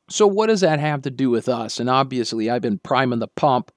So, 0.09 0.27
what 0.27 0.47
does 0.47 0.63
that 0.63 0.81
have 0.81 1.03
to 1.03 1.11
do 1.11 1.31
with 1.31 1.49
us? 1.49 1.79
And 1.79 1.89
obviously, 1.89 2.51
I've 2.51 2.63
been 2.63 2.79
priming 2.79 3.21
the 3.21 3.29
pump 3.29 3.71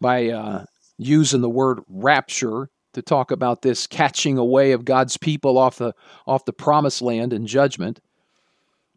by 0.00 0.28
uh, 0.28 0.64
using 0.98 1.40
the 1.40 1.48
word 1.48 1.80
rapture 1.88 2.68
to 2.92 3.02
talk 3.02 3.30
about 3.30 3.62
this 3.62 3.86
catching 3.86 4.38
away 4.38 4.72
of 4.72 4.84
God's 4.84 5.16
people 5.16 5.58
off 5.58 5.76
the, 5.76 5.94
off 6.26 6.44
the 6.44 6.52
promised 6.52 7.02
land 7.02 7.32
and 7.32 7.46
judgment. 7.46 8.00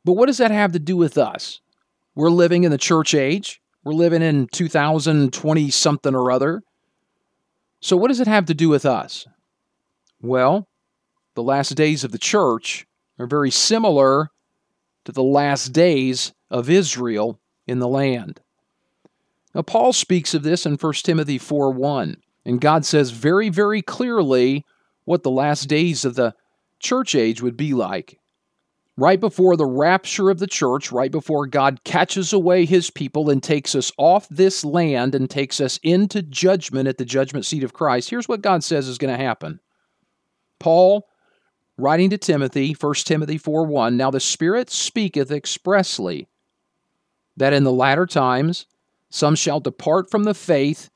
But 0.03 0.13
what 0.13 0.27
does 0.27 0.37
that 0.37 0.51
have 0.51 0.71
to 0.73 0.79
do 0.79 0.97
with 0.97 1.17
us? 1.17 1.61
We're 2.13 2.29
living 2.29 2.63
in 2.63 2.71
the 2.71 2.77
church 2.77 3.13
age. 3.13 3.61
We're 3.83 3.93
living 3.93 4.21
in 4.21 4.47
2020 4.47 5.69
something 5.69 6.15
or 6.15 6.31
other. 6.31 6.63
So, 7.81 7.97
what 7.97 8.07
does 8.07 8.19
it 8.19 8.27
have 8.27 8.45
to 8.45 8.53
do 8.53 8.69
with 8.69 8.85
us? 8.85 9.27
Well, 10.21 10.67
the 11.35 11.43
last 11.43 11.75
days 11.75 12.03
of 12.03 12.11
the 12.11 12.17
church 12.17 12.87
are 13.19 13.27
very 13.27 13.51
similar 13.51 14.31
to 15.03 15.11
the 15.11 15.23
last 15.23 15.71
days 15.71 16.33
of 16.49 16.69
Israel 16.69 17.39
in 17.67 17.79
the 17.79 17.87
land. 17.87 18.41
Now, 19.53 19.61
Paul 19.61 19.93
speaks 19.93 20.33
of 20.33 20.43
this 20.43 20.65
in 20.65 20.75
1 20.75 20.93
Timothy 20.95 21.37
4 21.37 21.71
1, 21.71 22.17
and 22.45 22.61
God 22.61 22.85
says 22.85 23.11
very, 23.11 23.49
very 23.49 23.81
clearly 23.81 24.65
what 25.05 25.23
the 25.23 25.31
last 25.31 25.65
days 25.65 26.05
of 26.05 26.15
the 26.15 26.35
church 26.79 27.15
age 27.15 27.41
would 27.41 27.57
be 27.57 27.73
like. 27.73 28.19
Right 28.97 29.19
before 29.19 29.57
the 29.57 29.65
rapture 29.65 30.29
of 30.29 30.39
the 30.39 30.47
church, 30.47 30.91
right 30.91 31.11
before 31.11 31.47
God 31.47 31.83
catches 31.83 32.31
away 32.31 32.63
his 32.65 32.89
people 32.89 33.29
and 33.29 33.43
takes 33.43 33.75
us 33.75 33.91
off 33.97 34.27
this 34.29 34.63
land 34.63 35.15
and 35.15 35.29
takes 35.29 35.59
us 35.59 35.79
into 35.83 36.21
judgment 36.21 36.87
at 36.87 36.97
the 36.97 37.03
judgment 37.03 37.45
seat 37.45 37.63
of 37.63 37.73
Christ, 37.73 38.09
here's 38.09 38.29
what 38.29 38.41
God 38.41 38.63
says 38.63 38.87
is 38.87 38.97
going 38.97 39.15
to 39.15 39.21
happen. 39.21 39.59
Paul 40.59 41.09
writing 41.77 42.09
to 42.11 42.17
Timothy, 42.17 42.71
1 42.71 42.93
Timothy 43.03 43.37
4 43.37 43.65
1, 43.65 43.97
Now 43.97 44.11
the 44.11 44.21
Spirit 44.21 44.69
speaketh 44.69 45.29
expressly 45.29 46.29
that 47.35 47.51
in 47.51 47.65
the 47.65 47.73
latter 47.73 48.05
times 48.05 48.65
some 49.09 49.35
shall 49.35 49.59
depart 49.59 50.09
from 50.09 50.23
the 50.23 50.33
faith, 50.33 50.89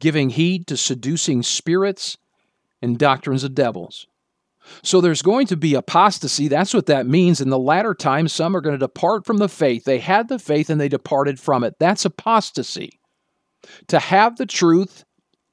giving 0.00 0.30
heed 0.30 0.66
to 0.66 0.76
seducing 0.76 1.42
spirits 1.42 2.16
and 2.80 2.98
doctrines 2.98 3.44
of 3.44 3.54
devils. 3.54 4.06
So 4.82 5.00
there's 5.00 5.22
going 5.22 5.46
to 5.48 5.56
be 5.56 5.74
apostasy. 5.74 6.48
That's 6.48 6.74
what 6.74 6.86
that 6.86 7.06
means. 7.06 7.40
In 7.40 7.48
the 7.48 7.58
latter 7.58 7.94
times, 7.94 8.32
some 8.32 8.56
are 8.56 8.60
going 8.60 8.74
to 8.74 8.78
depart 8.78 9.24
from 9.24 9.38
the 9.38 9.48
faith. 9.48 9.84
They 9.84 9.98
had 9.98 10.28
the 10.28 10.38
faith 10.38 10.70
and 10.70 10.80
they 10.80 10.88
departed 10.88 11.40
from 11.40 11.64
it. 11.64 11.74
That's 11.78 12.04
apostasy. 12.04 13.00
To 13.88 13.98
have 13.98 14.36
the 14.36 14.46
truth 14.46 15.04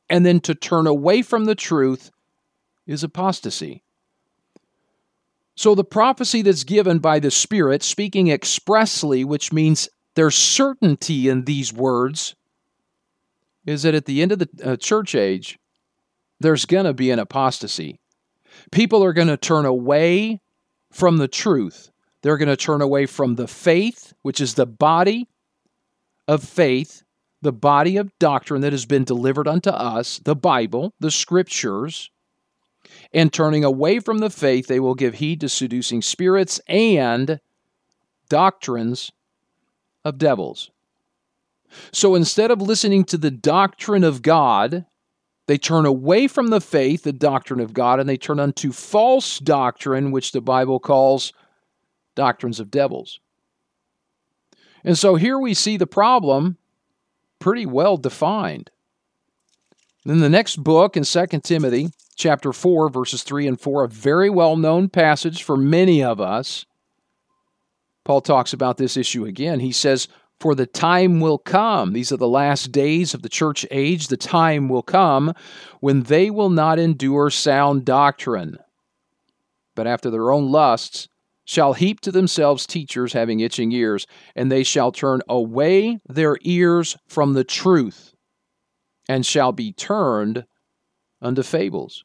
and 0.10 0.26
then 0.26 0.40
to 0.42 0.54
turn 0.54 0.86
away 0.86 1.22
from 1.22 1.46
the 1.46 1.56
truth 1.56 2.12
is 2.86 3.04
apostasy. 3.04 3.84
So 5.56 5.74
the 5.74 5.86
prophecy 5.86 6.42
that's 6.42 6.66
given 6.66 7.00
by 7.00 7.20
the 7.20 7.32
Spirit, 7.32 7.82
speaking 7.82 8.30
expressly, 8.30 9.24
which 9.24 9.54
means 9.54 9.90
there's 10.16 10.36
certainty 10.36 11.30
in 11.30 11.46
these 11.46 11.72
words, 11.72 12.36
is 13.66 13.84
that 13.84 13.96
at 13.96 14.06
the 14.06 14.22
end 14.22 14.32
of 14.32 14.40
the 14.40 14.50
uh, 14.64 14.76
church 14.76 15.16
age, 15.16 15.58
there's 16.40 16.66
going 16.66 16.86
to 16.86 16.94
be 16.94 17.12
an 17.12 17.20
apostasy. 17.20 18.00
People 18.72 19.04
are 19.04 19.14
going 19.14 19.28
to 19.28 19.38
turn 19.38 19.66
away 19.66 20.42
from 20.92 21.18
the 21.18 21.28
truth. 21.28 21.92
They're 22.22 22.38
going 22.38 22.50
to 22.50 22.58
turn 22.58 22.82
away 22.82 23.06
from 23.06 23.36
the 23.36 23.48
faith, 23.48 24.14
which 24.22 24.42
is 24.42 24.54
the 24.54 24.66
body 24.66 25.28
of 26.28 26.44
faith, 26.44 27.04
the 27.42 27.54
body 27.54 27.98
of 27.98 28.18
doctrine 28.18 28.62
that 28.62 28.74
has 28.74 28.86
been 28.86 29.04
delivered 29.04 29.48
unto 29.48 29.70
us, 29.70 30.20
the 30.20 30.36
Bible, 30.36 30.94
the 31.00 31.12
scriptures, 31.12 32.10
and 33.14 33.32
turning 33.32 33.64
away 33.64 34.00
from 34.00 34.20
the 34.20 34.30
faith, 34.30 34.68
they 34.68 34.80
will 34.80 34.96
give 34.96 35.16
heed 35.16 35.42
to 35.42 35.50
seducing 35.50 36.02
spirits 36.02 36.60
and 36.68 37.40
doctrines 38.30 39.12
of 40.04 40.18
devils. 40.18 40.72
So 41.92 42.16
instead 42.16 42.52
of 42.52 42.62
listening 42.62 43.04
to 43.06 43.18
the 43.18 43.32
doctrine 43.32 44.04
of 44.04 44.22
God, 44.22 44.86
they 45.48 45.58
turn 45.58 45.86
away 45.86 46.28
from 46.28 46.48
the 46.48 46.62
faith, 46.62 47.04
the 47.04 47.14
doctrine 47.14 47.60
of 47.60 47.74
God, 47.74 48.00
and 48.00 48.10
they 48.10 48.18
turn 48.18 48.40
unto 48.40 48.72
false 48.72 49.40
doctrine, 49.40 50.12
which 50.12 50.32
the 50.32 50.42
Bible 50.42 50.80
calls 50.80 51.34
doctrines 52.16 52.60
of 52.60 52.72
devils. 52.72 53.20
And 54.84 54.98
so 54.98 55.16
here 55.16 55.38
we 55.38 55.54
see 55.54 55.78
the 55.78 55.88
problem 55.88 56.58
pretty 57.40 57.66
well 57.66 57.98
defined. 57.98 58.72
Then 60.06 60.20
the 60.20 60.30
next 60.30 60.64
book 60.64 60.96
in 60.96 61.04
2 61.04 61.26
Timothy, 61.44 61.90
chapter 62.16 62.54
4, 62.54 62.90
verses 62.90 63.24
3 63.24 63.48
and 63.48 63.60
4, 63.60 63.84
a 63.84 63.90
very 63.90 64.30
well 64.30 64.56
known 64.56 64.90
passage 64.90 65.44
for 65.44 65.58
many 65.58 66.04
of 66.04 66.22
us. 66.22 66.66
Paul 68.04 68.22
talks 68.22 68.54
about 68.54 68.78
this 68.78 68.98
issue 68.98 69.26
again. 69.26 69.60
He 69.60 69.72
says, 69.72 70.08
For 70.40 70.54
the 70.54 70.66
time 70.66 71.22
will 71.22 71.38
come, 71.38 71.94
these 71.94 72.12
are 72.12 72.18
the 72.18 72.28
last 72.28 72.72
days 72.72 73.14
of 73.14 73.22
the 73.22 73.30
church 73.30 73.66
age, 73.72 74.08
the 74.08 74.18
time 74.18 74.68
will 74.68 74.84
come 74.84 75.34
when 75.80 76.04
they 76.04 76.30
will 76.30 76.50
not 76.50 76.78
endure 76.78 77.30
sound 77.30 77.86
doctrine, 77.86 78.58
but 79.76 79.88
after 79.88 80.10
their 80.10 80.32
own 80.32 80.52
lusts 80.52 81.08
shall 81.46 81.74
heap 81.74 82.02
to 82.02 82.12
themselves 82.12 82.66
teachers 82.66 83.14
having 83.14 83.40
itching 83.40 83.72
ears, 83.72 84.06
and 84.36 84.52
they 84.52 84.64
shall 84.64 84.92
turn 84.92 85.22
away 85.30 86.00
their 86.08 86.38
ears 86.42 86.98
from 87.08 87.34
the 87.34 87.44
truth 87.44 88.14
and 89.08 89.26
shall 89.26 89.52
be 89.52 89.72
turned 89.72 90.46
unto 91.22 91.44
fables. 91.44 92.04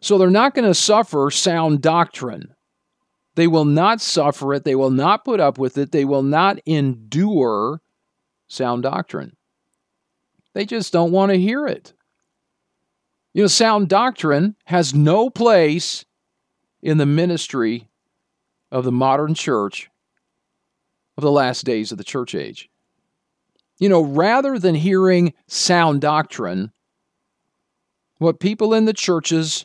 So 0.00 0.18
they're 0.18 0.30
not 0.30 0.54
going 0.54 0.68
to 0.68 0.74
suffer 0.74 1.30
sound 1.30 1.80
doctrine. 1.80 2.54
They 3.34 3.46
will 3.46 3.64
not 3.64 4.00
suffer 4.00 4.52
it. 4.54 4.64
They 4.64 4.74
will 4.74 4.90
not 4.90 5.24
put 5.24 5.40
up 5.40 5.58
with 5.58 5.78
it. 5.78 5.92
They 5.92 6.04
will 6.04 6.22
not 6.22 6.58
endure 6.66 7.80
sound 8.48 8.82
doctrine. 8.82 9.36
They 10.54 10.66
just 10.66 10.92
don't 10.92 11.12
want 11.12 11.32
to 11.32 11.38
hear 11.38 11.66
it. 11.66 11.94
You 13.32 13.42
know, 13.42 13.48
sound 13.48 13.88
doctrine 13.88 14.56
has 14.66 14.94
no 14.94 15.30
place 15.30 16.04
in 16.82 16.98
the 16.98 17.06
ministry 17.06 17.88
of 18.70 18.84
the 18.84 18.92
modern 18.92 19.34
church 19.34 19.88
of 21.16 21.22
the 21.22 21.30
last 21.30 21.64
days 21.64 21.92
of 21.92 21.98
the 21.98 22.04
church 22.04 22.34
age. 22.34 22.68
You 23.78 23.88
know, 23.88 24.02
rather 24.02 24.58
than 24.58 24.74
hearing 24.74 25.32
sound 25.46 26.02
doctrine, 26.02 26.72
what 28.18 28.40
people 28.40 28.74
in 28.74 28.84
the 28.84 28.92
churches 28.92 29.64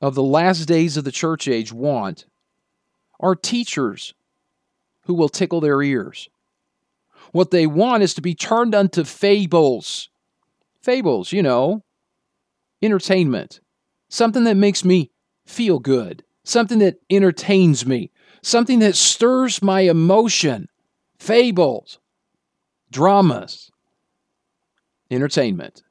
of 0.00 0.14
the 0.14 0.22
last 0.22 0.66
days 0.66 0.96
of 0.96 1.04
the 1.04 1.12
church 1.12 1.46
age 1.46 1.72
want 1.72 2.26
are 3.20 3.34
teachers 3.34 4.14
who 5.02 5.14
will 5.14 5.28
tickle 5.28 5.60
their 5.60 5.82
ears. 5.82 6.28
What 7.32 7.50
they 7.50 7.66
want 7.66 8.02
is 8.02 8.14
to 8.14 8.20
be 8.20 8.34
turned 8.34 8.74
unto 8.74 9.04
fables. 9.04 10.08
Fables, 10.80 11.32
you 11.32 11.42
know, 11.42 11.82
entertainment, 12.80 13.60
something 14.08 14.44
that 14.44 14.56
makes 14.56 14.84
me 14.84 15.10
feel 15.44 15.78
good, 15.78 16.22
something 16.44 16.78
that 16.78 17.00
entertains 17.10 17.84
me, 17.86 18.10
something 18.42 18.78
that 18.78 18.94
stirs 18.94 19.62
my 19.62 19.80
emotion. 19.80 20.68
Fables 21.18 21.98
dramas, 22.90 23.70
entertainment. 25.10 25.82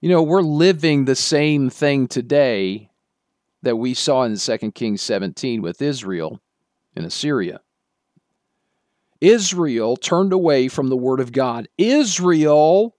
You 0.00 0.08
know, 0.10 0.22
we're 0.22 0.42
living 0.42 1.04
the 1.04 1.14
same 1.14 1.70
thing 1.70 2.06
today 2.06 2.89
that 3.62 3.76
we 3.76 3.94
saw 3.94 4.24
in 4.24 4.36
2 4.36 4.72
Kings 4.72 5.02
17 5.02 5.62
with 5.62 5.82
Israel 5.82 6.40
and 6.96 7.04
Assyria. 7.04 7.60
Israel 9.20 9.96
turned 9.96 10.32
away 10.32 10.68
from 10.68 10.88
the 10.88 10.96
Word 10.96 11.20
of 11.20 11.32
God. 11.32 11.68
Israel 11.76 12.96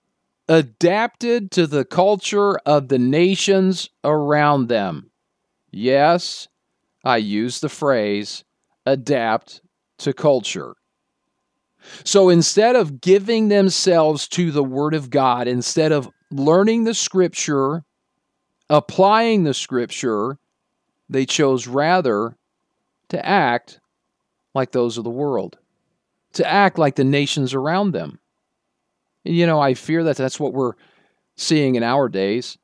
adapted 0.48 1.52
to 1.52 1.66
the 1.66 1.86
culture 1.86 2.58
of 2.66 2.90
the 2.90 3.00
nations 3.00 3.90
around 4.04 4.68
them. 4.68 5.10
Yes, 5.72 6.48
I 7.04 7.18
use 7.18 7.60
the 7.60 7.70
phrase 7.70 8.44
adapt 8.86 9.62
to 10.00 10.14
culture. 10.14 10.76
So 12.04 12.30
instead 12.30 12.76
of 12.76 13.02
giving 13.02 13.48
themselves 13.48 14.28
to 14.30 14.52
the 14.52 14.64
Word 14.64 14.94
of 14.94 15.10
God, 15.10 15.48
instead 15.48 15.92
of 15.92 16.10
learning 16.30 16.84
the 16.84 16.94
Scripture, 16.94 17.84
applying 18.70 19.44
the 19.44 19.54
Scripture, 19.54 20.38
they 21.12 21.26
chose 21.26 21.68
rather 21.68 22.36
to 23.10 23.26
act 23.26 23.80
like 24.56 24.72
those 24.72 24.98
of 24.98 25.04
the 25.04 25.10
world, 25.10 25.58
to 26.34 26.50
act 26.50 26.80
like 26.80 26.96
the 26.96 27.04
nations 27.04 27.54
around 27.54 27.92
them. 27.92 28.20
And, 29.26 29.36
you 29.36 29.46
know, 29.46 29.60
I 29.60 29.74
fear 29.74 30.04
that 30.06 30.16
that's 30.16 30.40
what 30.40 30.54
we're 30.54 30.74
seeing 31.36 31.76
in 31.76 31.84
our 31.84 32.08
days. 32.10 32.58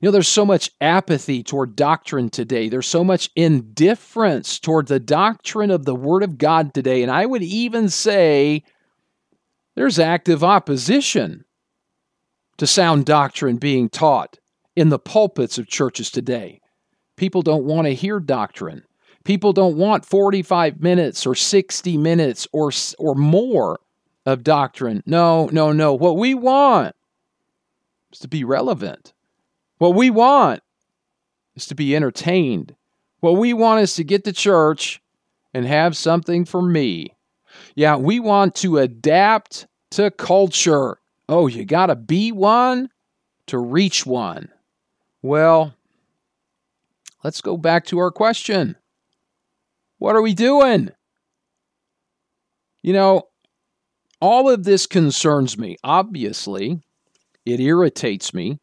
You 0.00 0.08
know, 0.08 0.10
there's 0.10 0.28
so 0.28 0.44
much 0.44 0.72
apathy 0.80 1.44
toward 1.44 1.76
doctrine 1.76 2.30
today. 2.30 2.68
There's 2.68 2.88
so 2.88 3.04
much 3.04 3.30
indifference 3.36 4.58
toward 4.58 4.88
the 4.88 5.00
doctrine 5.00 5.70
of 5.70 5.84
the 5.84 5.94
Word 5.94 6.24
of 6.24 6.36
God 6.36 6.74
today. 6.74 7.02
And 7.02 7.12
I 7.12 7.24
would 7.24 7.44
even 7.44 7.88
say 7.88 8.64
there's 9.76 10.00
active 10.00 10.42
opposition 10.42 11.44
to 12.56 12.66
sound 12.66 13.06
doctrine 13.06 13.56
being 13.56 13.88
taught 13.88 14.38
in 14.74 14.88
the 14.88 14.98
pulpits 14.98 15.58
of 15.58 15.68
churches 15.68 16.10
today. 16.10 16.60
People 17.16 17.42
don't 17.42 17.64
want 17.64 17.86
to 17.86 17.94
hear 17.94 18.20
doctrine. 18.20 18.84
People 19.24 19.52
don't 19.52 19.76
want 19.76 20.04
45 20.04 20.80
minutes 20.80 21.26
or 21.26 21.34
60 21.34 21.96
minutes 21.96 22.46
or, 22.52 22.70
or 22.98 23.14
more 23.14 23.80
of 24.26 24.42
doctrine. 24.42 25.02
No, 25.06 25.48
no, 25.52 25.72
no. 25.72 25.94
What 25.94 26.16
we 26.16 26.34
want 26.34 26.94
is 28.12 28.18
to 28.20 28.28
be 28.28 28.44
relevant. 28.44 29.12
What 29.78 29.94
we 29.94 30.10
want 30.10 30.62
is 31.54 31.66
to 31.66 31.74
be 31.74 31.96
entertained. 31.96 32.74
What 33.20 33.36
we 33.36 33.52
want 33.52 33.82
is 33.82 33.94
to 33.94 34.04
get 34.04 34.24
to 34.24 34.32
church 34.32 35.00
and 35.54 35.66
have 35.66 35.96
something 35.96 36.44
for 36.44 36.60
me. 36.60 37.14
Yeah, 37.74 37.96
we 37.96 38.20
want 38.20 38.54
to 38.56 38.78
adapt 38.78 39.66
to 39.92 40.10
culture. 40.10 40.98
Oh, 41.28 41.46
you 41.46 41.64
got 41.64 41.86
to 41.86 41.96
be 41.96 42.32
one 42.32 42.90
to 43.46 43.58
reach 43.58 44.04
one. 44.04 44.48
Well, 45.22 45.74
let's 47.24 47.40
go 47.40 47.56
back 47.56 47.86
to 47.86 47.98
our 47.98 48.12
question. 48.12 48.76
What 49.98 50.14
are 50.14 50.22
we 50.22 50.34
doing? 50.34 50.90
You 52.82 52.92
know, 52.92 53.22
all 54.20 54.50
of 54.50 54.64
this 54.64 54.86
concerns 54.86 55.58
me. 55.58 55.76
Obviously, 55.82 56.80
it 57.46 57.60
irritates 57.60 58.32
me. 58.34 58.58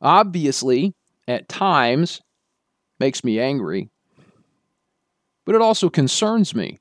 Obviously, 0.00 0.94
at 1.26 1.48
times, 1.48 2.20
makes 3.00 3.24
me 3.24 3.40
angry. 3.40 3.90
But 5.44 5.56
it 5.56 5.60
also 5.60 5.90
concerns 5.90 6.54
me. 6.54 6.78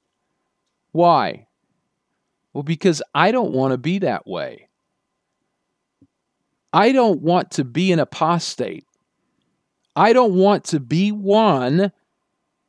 Why? 0.92 1.48
Well, 2.54 2.64
because 2.64 3.02
I 3.14 3.32
don't 3.32 3.54
want 3.54 3.72
to 3.72 3.78
be 3.78 4.00
that 4.00 4.28
way. 4.28 4.68
I 6.74 6.92
don't 6.92 7.22
want 7.22 7.52
to 7.52 7.64
be 7.64 7.92
an 7.92 8.00
apostate. 8.00 8.87
I 9.98 10.14
don't 10.14 10.36
want 10.36 10.64
to 10.66 10.80
be 10.80 11.12
one 11.12 11.92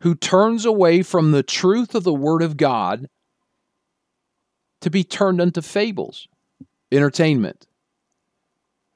who 0.01 0.15
turns 0.15 0.65
away 0.65 1.03
from 1.03 1.31
the 1.31 1.43
truth 1.43 1.95
of 1.95 2.03
the 2.03 2.15
Word 2.15 2.41
of 2.41 2.57
God 2.57 3.11
to 4.81 4.89
be 4.89 5.05
turned 5.05 5.39
unto 5.39 5.61
fables, 5.61 6.27
entertainment. 6.91 7.67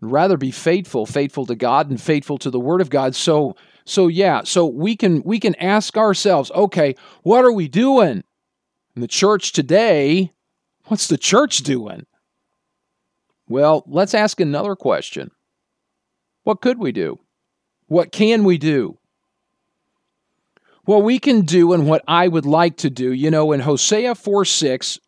rather 0.00 0.36
be 0.38 0.50
faithful, 0.50 1.04
faithful 1.06 1.46
to 1.46 1.54
God 1.54 1.90
and 1.90 2.00
faithful 2.00 2.38
to 2.38 2.50
the 2.50 2.58
Word 2.58 2.80
of 2.80 2.90
God. 2.90 3.14
So, 3.14 3.54
so 3.84 4.08
yeah, 4.08 4.42
so 4.44 4.66
we 4.66 4.96
can 4.96 5.22
we 5.24 5.38
can 5.38 5.54
ask 5.56 5.96
ourselves, 5.96 6.50
okay, 6.52 6.94
what 7.22 7.44
are 7.44 7.52
we 7.52 7.68
doing 7.68 8.24
in 8.96 9.02
the 9.02 9.08
church 9.08 9.52
today? 9.52 10.32
What's 10.86 11.08
the 11.08 11.18
church 11.18 11.58
doing? 11.58 12.06
Well, 13.46 13.84
let's 13.86 14.14
ask 14.14 14.40
another 14.40 14.74
question. 14.74 15.30
What 16.44 16.60
could 16.62 16.78
we 16.78 16.92
do? 16.92 17.20
What 17.92 18.10
can 18.10 18.44
we 18.44 18.56
do? 18.56 18.96
What 20.86 21.02
we 21.02 21.18
can 21.18 21.42
do 21.42 21.74
and 21.74 21.86
what 21.86 22.02
I 22.08 22.26
would 22.26 22.46
like 22.46 22.78
to 22.78 22.88
do, 22.88 23.12
you 23.12 23.30
know, 23.30 23.52
in 23.52 23.60
Hosea 23.60 24.14
4 24.14 24.46
6, 24.46 24.98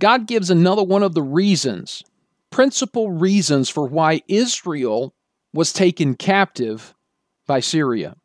God 0.00 0.26
gives 0.26 0.48
another 0.48 0.82
one 0.82 1.02
of 1.02 1.12
the 1.12 1.22
reasons, 1.22 2.02
principal 2.48 3.10
reasons 3.10 3.68
for 3.68 3.86
why 3.86 4.22
Israel 4.28 5.14
was 5.52 5.74
taken 5.74 6.14
captive 6.14 6.94
by 7.46 7.60
Syria. 7.60 8.16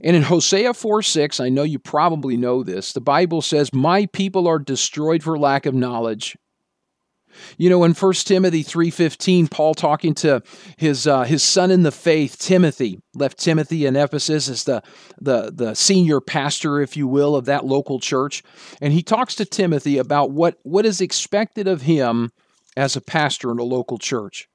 And 0.00 0.14
in 0.14 0.22
Hosea 0.22 0.74
4 0.74 1.02
6, 1.02 1.40
I 1.40 1.48
know 1.48 1.64
you 1.64 1.80
probably 1.80 2.36
know 2.36 2.62
this, 2.62 2.92
the 2.92 3.00
Bible 3.00 3.42
says, 3.42 3.72
My 3.72 4.06
people 4.06 4.46
are 4.46 4.60
destroyed 4.60 5.24
for 5.24 5.36
lack 5.36 5.66
of 5.66 5.74
knowledge. 5.74 6.36
You 7.56 7.70
know, 7.70 7.84
in 7.84 7.92
1 7.92 8.12
Timothy 8.14 8.64
3.15, 8.64 9.50
Paul 9.50 9.74
talking 9.74 10.14
to 10.16 10.42
his, 10.76 11.06
uh, 11.06 11.24
his 11.24 11.42
son 11.42 11.70
in 11.70 11.82
the 11.82 11.92
faith, 11.92 12.38
Timothy, 12.38 13.00
left 13.14 13.38
Timothy 13.38 13.86
in 13.86 13.96
Ephesus 13.96 14.48
as 14.48 14.64
the, 14.64 14.82
the, 15.20 15.50
the 15.54 15.74
senior 15.74 16.20
pastor, 16.20 16.80
if 16.80 16.96
you 16.96 17.06
will, 17.06 17.36
of 17.36 17.44
that 17.46 17.64
local 17.64 18.00
church. 18.00 18.42
And 18.80 18.92
he 18.92 19.02
talks 19.02 19.34
to 19.36 19.44
Timothy 19.44 19.98
about 19.98 20.30
what, 20.30 20.58
what 20.62 20.86
is 20.86 21.00
expected 21.00 21.68
of 21.68 21.82
him 21.82 22.32
as 22.76 22.96
a 22.96 23.00
pastor 23.00 23.50
in 23.50 23.58
a 23.58 23.64
local 23.64 23.98
church. 23.98 24.48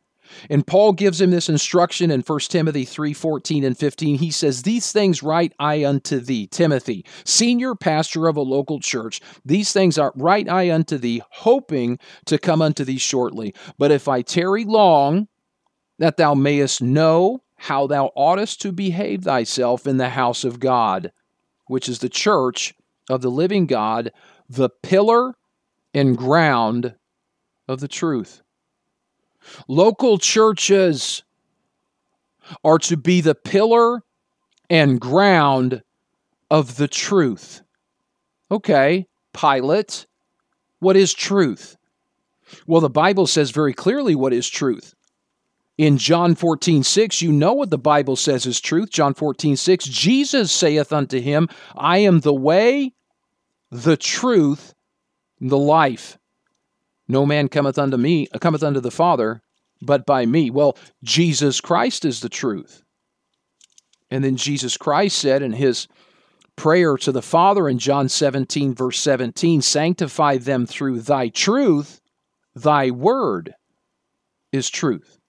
And 0.49 0.65
Paul 0.65 0.93
gives 0.93 1.21
him 1.21 1.31
this 1.31 1.49
instruction 1.49 2.11
in 2.11 2.21
1 2.21 2.39
Timothy 2.41 2.85
3 2.85 3.13
14 3.13 3.63
and 3.63 3.77
15. 3.77 4.17
He 4.17 4.31
says, 4.31 4.63
These 4.63 4.91
things 4.91 5.23
write 5.23 5.53
I 5.59 5.85
unto 5.85 6.19
thee, 6.19 6.47
Timothy, 6.47 7.05
senior 7.25 7.75
pastor 7.75 8.27
of 8.27 8.37
a 8.37 8.41
local 8.41 8.79
church. 8.79 9.21
These 9.45 9.71
things 9.71 9.97
are 9.97 10.13
write 10.15 10.49
I 10.49 10.71
unto 10.71 10.97
thee, 10.97 11.21
hoping 11.29 11.99
to 12.25 12.37
come 12.37 12.61
unto 12.61 12.83
thee 12.83 12.97
shortly. 12.97 13.53
But 13.77 13.91
if 13.91 14.07
I 14.07 14.21
tarry 14.21 14.65
long, 14.65 15.27
that 15.97 16.17
thou 16.17 16.33
mayest 16.33 16.81
know 16.81 17.43
how 17.57 17.87
thou 17.87 18.11
oughtest 18.15 18.61
to 18.61 18.71
behave 18.71 19.23
thyself 19.23 19.85
in 19.85 19.97
the 19.97 20.09
house 20.09 20.43
of 20.43 20.59
God, 20.59 21.11
which 21.67 21.89
is 21.89 21.99
the 21.99 22.09
church 22.09 22.73
of 23.09 23.21
the 23.21 23.29
living 23.29 23.65
God, 23.65 24.11
the 24.47 24.69
pillar 24.69 25.35
and 25.93 26.17
ground 26.17 26.95
of 27.67 27.81
the 27.81 27.87
truth. 27.87 28.41
Local 29.67 30.17
churches 30.17 31.23
are 32.63 32.79
to 32.79 32.97
be 32.97 33.21
the 33.21 33.35
pillar 33.35 34.03
and 34.69 34.99
ground 34.99 35.83
of 36.49 36.77
the 36.77 36.87
truth. 36.87 37.61
Okay, 38.51 39.07
Pilate, 39.33 40.07
what 40.79 40.95
is 40.95 41.13
truth? 41.13 41.77
Well, 42.65 42.81
the 42.81 42.89
Bible 42.89 43.27
says 43.27 43.51
very 43.51 43.73
clearly 43.73 44.15
what 44.15 44.33
is 44.33 44.49
truth. 44.49 44.95
In 45.77 45.97
John 45.97 46.35
14, 46.35 46.83
6, 46.83 47.21
you 47.21 47.31
know 47.31 47.53
what 47.53 47.69
the 47.69 47.77
Bible 47.77 48.17
says 48.17 48.45
is 48.45 48.59
truth. 48.59 48.89
John 48.89 49.13
14, 49.13 49.55
6, 49.55 49.85
Jesus 49.85 50.51
saith 50.51 50.91
unto 50.91 51.21
him, 51.21 51.47
I 51.73 51.99
am 51.99 52.19
the 52.19 52.33
way, 52.33 52.93
the 53.71 53.95
truth, 53.95 54.73
the 55.39 55.57
life. 55.57 56.18
No 57.09 57.25
man 57.25 57.49
cometh 57.49 57.79
unto 57.79 57.97
me, 57.97 58.27
uh, 58.33 58.37
cometh 58.37 58.63
unto 58.63 58.79
the 58.79 58.91
Father, 58.91 59.41
but 59.81 60.05
by 60.05 60.25
me. 60.27 60.51
Well, 60.51 60.77
Jesus 61.03 61.59
Christ 61.59 62.05
is 62.05 62.21
the 62.21 62.29
truth. 62.29 62.83
And 64.11 64.23
then 64.23 64.37
Jesus 64.37 64.77
Christ 64.77 65.17
said 65.17 65.41
in 65.41 65.53
his 65.53 65.87
prayer 66.55 66.97
to 66.97 67.11
the 67.11 67.21
Father 67.21 67.67
in 67.67 67.79
John 67.79 68.09
17, 68.09 68.75
verse 68.75 68.99
17, 68.99 69.61
Sanctify 69.61 70.37
them 70.37 70.65
through 70.65 71.01
thy 71.01 71.29
truth, 71.29 71.99
thy 72.55 72.91
word 72.91 73.55
is 74.51 74.69
truth. 74.69 75.19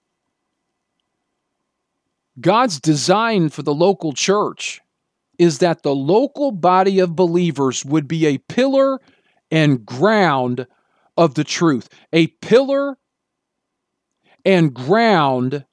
God's 2.39 2.79
design 2.79 3.49
for 3.49 3.63
the 3.63 3.73
local 3.73 4.13
church 4.13 4.81
is 5.37 5.59
that 5.59 5.83
the 5.83 5.95
local 5.95 6.51
body 6.51 6.99
of 6.99 7.15
believers 7.15 7.83
would 7.83 8.07
be 8.07 8.27
a 8.27 8.37
pillar 8.37 8.99
and 9.49 9.85
ground 9.85 10.67
of 11.21 11.35
the 11.35 11.43
truth, 11.43 11.87
a 12.11 12.25
pillar 12.25 12.97
and 14.43 14.73
ground 14.73 15.65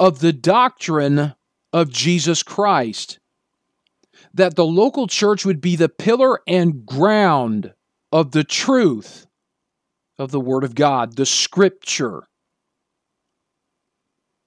of 0.00 0.18
the 0.18 0.32
doctrine 0.32 1.36
of 1.72 1.90
Jesus 1.90 2.42
Christ. 2.42 3.20
That 4.34 4.56
the 4.56 4.64
local 4.64 5.06
church 5.06 5.44
would 5.44 5.60
be 5.60 5.76
the 5.76 5.88
pillar 5.88 6.40
and 6.48 6.84
ground 6.84 7.72
of 8.10 8.32
the 8.32 8.42
truth 8.42 9.28
of 10.18 10.32
the 10.32 10.40
Word 10.40 10.64
of 10.64 10.74
God, 10.74 11.14
the 11.14 11.24
Scripture. 11.24 12.24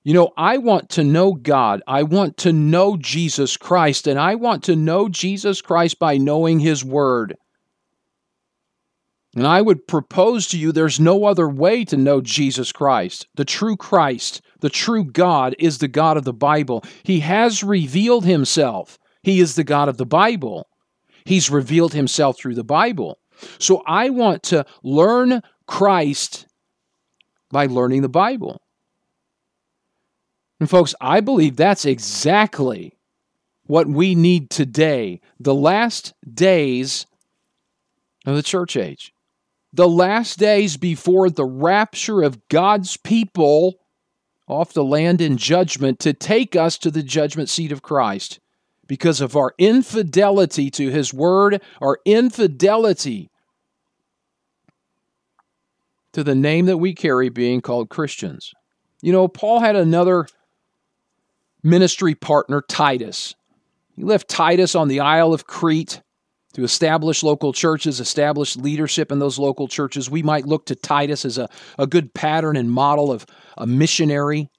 You 0.03 0.13
know, 0.13 0.33
I 0.35 0.57
want 0.57 0.89
to 0.89 1.05
know 1.05 1.31
God. 1.35 1.81
I 1.87 2.03
want 2.03 2.35
to 2.39 2.51
know 2.51 2.97
Jesus 2.97 3.55
Christ, 3.55 4.07
and 4.07 4.19
I 4.19 4.35
want 4.35 4.61
to 4.65 4.75
know 4.75 5.07
Jesus 5.07 5.61
Christ 5.61 5.99
by 5.99 6.17
knowing 6.17 6.59
His 6.59 6.83
Word. 6.83 7.37
And 9.35 9.45
I 9.45 9.61
would 9.61 9.85
propose 9.85 10.47
to 10.47 10.57
you 10.57 10.71
there's 10.71 10.99
no 10.99 11.25
other 11.25 11.49
way 11.49 11.83
to 11.85 11.97
know 11.97 12.21
Jesus 12.21 12.71
Christ. 12.71 13.27
The 13.35 13.43
true 13.43 13.75
Christ, 13.75 14.41
the 14.61 14.69
true 14.69 15.03
God, 15.03 15.55
is 15.59 15.79
the 15.79 15.89
God 15.89 16.15
of 16.15 16.23
the 16.23 16.33
Bible. 16.33 16.83
He 17.03 17.19
has 17.19 17.61
revealed 17.61 18.23
himself. 18.23 18.97
He 19.23 19.41
is 19.41 19.55
the 19.55 19.65
God 19.65 19.89
of 19.89 19.97
the 19.97 20.05
Bible. 20.05 20.67
He's 21.25 21.49
revealed 21.49 21.93
himself 21.93 22.37
through 22.37 22.55
the 22.55 22.63
Bible. 22.63 23.19
So 23.59 23.83
I 23.85 24.09
want 24.09 24.41
to 24.43 24.65
learn 24.83 25.41
Christ 25.67 26.47
by 27.51 27.65
learning 27.65 28.03
the 28.03 28.09
Bible. 28.09 28.61
And 30.61 30.69
folks, 30.69 30.95
I 31.01 31.19
believe 31.19 31.57
that's 31.57 31.83
exactly 31.83 32.97
what 33.65 33.87
we 33.87 34.15
need 34.15 34.49
today, 34.49 35.19
the 35.39 35.55
last 35.55 36.13
days 36.33 37.05
of 38.25 38.35
the 38.35 38.43
church 38.43 38.77
age 38.77 39.11
the 39.75 39.89
last 39.89 40.39
days 40.39 40.77
before 40.77 41.29
the 41.29 41.45
rapture 41.45 42.21
of 42.21 42.47
God's 42.47 42.95
people 42.95 43.79
off 44.47 44.71
the 44.71 44.83
land 44.83 45.19
in 45.19 45.37
judgment 45.37 45.99
to 45.99 46.13
take 46.13 46.55
us 46.55 46.77
to 46.77 46.89
the 46.89 47.03
judgment 47.03 47.49
seat 47.49 47.73
of 47.73 47.81
Christ 47.81 48.39
because 48.87 49.19
of 49.19 49.35
our 49.35 49.53
infidelity 49.57 50.69
to 50.71 50.89
His 50.89 51.13
Word, 51.13 51.61
our 51.81 51.99
infidelity 52.05 53.29
to 56.13 56.23
the 56.23 56.35
name 56.35 56.67
that 56.67 56.77
we 56.77 56.93
carry 56.93 57.27
being 57.27 57.59
called 57.59 57.89
Christians. 57.89 58.53
You 59.01 59.11
know, 59.11 59.27
Paul 59.27 59.59
had 59.59 59.75
another 59.75 60.27
ministry 61.63 62.15
partner, 62.15 62.61
Titus. 62.61 63.35
He 63.97 64.03
left 64.03 64.29
Titus 64.29 64.73
on 64.75 64.87
the 64.87 65.01
Isle 65.01 65.33
of 65.33 65.45
Crete 65.45 66.01
to 66.55 66.63
establish 66.63 67.21
local 67.21 67.51
churches, 67.51 67.99
establish 67.99 68.55
leadership 68.55 69.11
in 69.11 69.19
those 69.19 69.37
local 69.37 69.67
churches. 69.67 70.09
We 70.09 70.23
might 70.23 70.45
look 70.45 70.65
to 70.67 70.75
Titus 70.75 71.25
as 71.25 71.37
a, 71.37 71.49
a 71.77 71.85
good 71.85 72.13
pattern 72.13 72.55
and 72.55 72.71
model 72.71 73.11
of 73.11 73.25
a 73.57 73.67
missionary. 73.67 74.49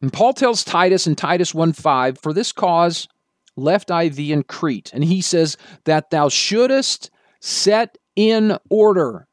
And 0.00 0.12
Paul 0.12 0.32
tells 0.32 0.62
Titus 0.62 1.08
in 1.08 1.16
Titus 1.16 1.52
1:5, 1.52 2.22
For 2.22 2.32
this 2.32 2.52
cause 2.52 3.08
left 3.56 3.90
I 3.90 4.08
thee 4.08 4.32
in 4.32 4.44
Crete. 4.44 4.92
And 4.94 5.02
he 5.02 5.20
says, 5.20 5.56
That 5.84 6.10
thou 6.10 6.28
shouldest 6.28 7.10
set 7.40 7.98
in 8.14 8.56
order 8.70 9.26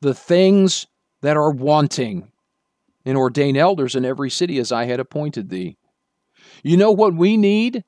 the 0.00 0.14
things 0.14 0.86
that 1.20 1.36
are 1.36 1.50
wanting, 1.50 2.32
and 3.04 3.18
ordain 3.18 3.58
elders 3.58 3.94
in 3.94 4.06
every 4.06 4.30
city 4.30 4.58
as 4.58 4.72
I 4.72 4.86
had 4.86 5.00
appointed 5.00 5.50
thee. 5.50 5.76
You 6.62 6.78
know 6.78 6.92
what 6.92 7.14
we 7.14 7.36
need? 7.36 7.84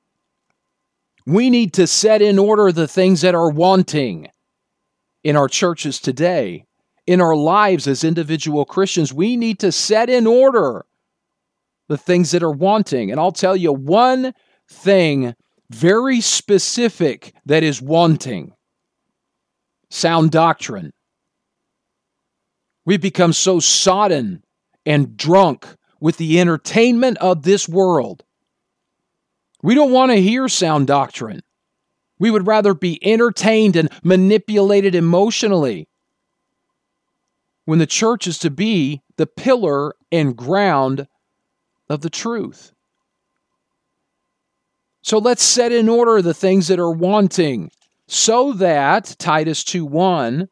We 1.27 1.49
need 1.49 1.73
to 1.73 1.87
set 1.87 2.21
in 2.21 2.39
order 2.39 2.71
the 2.71 2.87
things 2.87 3.19
that 3.19 3.35
are 3.35 3.49
wanting 3.49 4.29
in 5.25 5.35
our 5.35 5.49
churches 5.49 5.99
today, 5.99 6.63
in 7.05 7.19
our 7.19 7.35
lives 7.35 7.85
as 7.85 8.05
individual 8.05 8.63
Christians. 8.63 9.13
We 9.13 9.35
need 9.35 9.59
to 9.59 9.73
set 9.73 10.09
in 10.09 10.25
order 10.25 10.85
the 11.89 11.97
things 11.97 12.31
that 12.31 12.43
are 12.43 12.51
wanting. 12.51 13.11
And 13.11 13.19
I'll 13.19 13.33
tell 13.33 13.57
you 13.57 13.73
one 13.73 14.33
thing 14.69 15.35
very 15.69 16.21
specific 16.21 17.33
that 17.45 17.61
is 17.61 17.81
wanting 17.81 18.53
sound 19.89 20.31
doctrine. 20.31 20.93
We've 22.85 23.01
become 23.01 23.33
so 23.33 23.59
sodden 23.59 24.43
and 24.85 25.17
drunk 25.17 25.67
with 25.99 26.15
the 26.15 26.39
entertainment 26.39 27.17
of 27.17 27.43
this 27.43 27.67
world 27.67 28.23
we 29.67 29.75
don't 29.75 29.91
want 29.91 30.13
to 30.13 30.21
hear 30.21 30.47
sound 30.47 30.87
doctrine. 30.87 31.43
We 32.19 32.31
would 32.31 32.47
rather 32.47 32.73
be 32.73 33.05
entertained 33.05 33.75
and 33.75 33.89
manipulated 34.01 34.95
emotionally. 34.95 35.89
When 37.65 37.77
the 37.77 37.85
church 37.85 38.27
is 38.27 38.39
to 38.39 38.49
be 38.49 39.01
the 39.17 39.27
pillar 39.27 39.93
and 40.09 40.37
ground 40.37 41.09
of 41.89 41.99
the 41.99 42.09
truth. 42.09 42.71
So 45.01 45.17
let's 45.17 45.43
set 45.43 45.73
in 45.73 45.89
order 45.89 46.21
the 46.21 46.33
things 46.33 46.69
that 46.69 46.79
are 46.79 46.89
wanting 46.89 47.69
so 48.07 48.53
that, 48.53 49.17
Titus 49.19 49.65
2 49.65 49.85
1, 49.85 50.47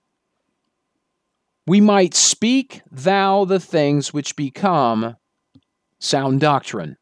we 1.65 1.79
might 1.79 2.15
speak 2.15 2.81
thou 2.91 3.45
the 3.45 3.61
things 3.61 4.13
which 4.13 4.35
become 4.35 5.15
sound 5.99 6.41
doctrine. 6.41 6.97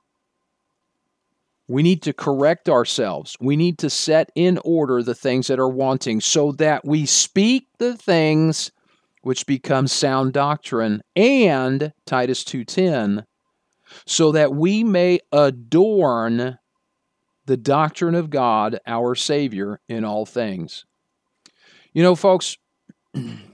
We 1.73 1.81
need 1.81 2.03
to 2.03 2.13
correct 2.13 2.69
ourselves. 2.69 3.36
We 3.39 3.55
need 3.55 3.79
to 3.79 3.89
set 3.89 4.31
in 4.36 4.59
order 4.63 5.01
the 5.01 5.15
things 5.15 5.47
that 5.47 5.57
are 5.57 5.67
wanting 5.67 6.21
so 6.21 6.51
that 6.51 6.86
we 6.86 7.07
speak 7.07 7.65
the 7.79 7.97
things 7.97 8.71
which 9.23 9.47
become 9.47 9.88
sound 9.88 10.33
doctrine 10.33 11.01
and 11.15 11.91
Titus 12.05 12.43
2:10 12.43 13.25
so 14.05 14.31
that 14.33 14.53
we 14.53 14.83
may 14.83 15.17
adorn 15.31 16.59
the 17.47 17.57
doctrine 17.57 18.13
of 18.13 18.29
God 18.29 18.79
our 18.86 19.15
savior 19.15 19.81
in 19.89 20.05
all 20.05 20.27
things. 20.27 20.86
You 21.91 22.03
know 22.03 22.13
folks, 22.13 22.55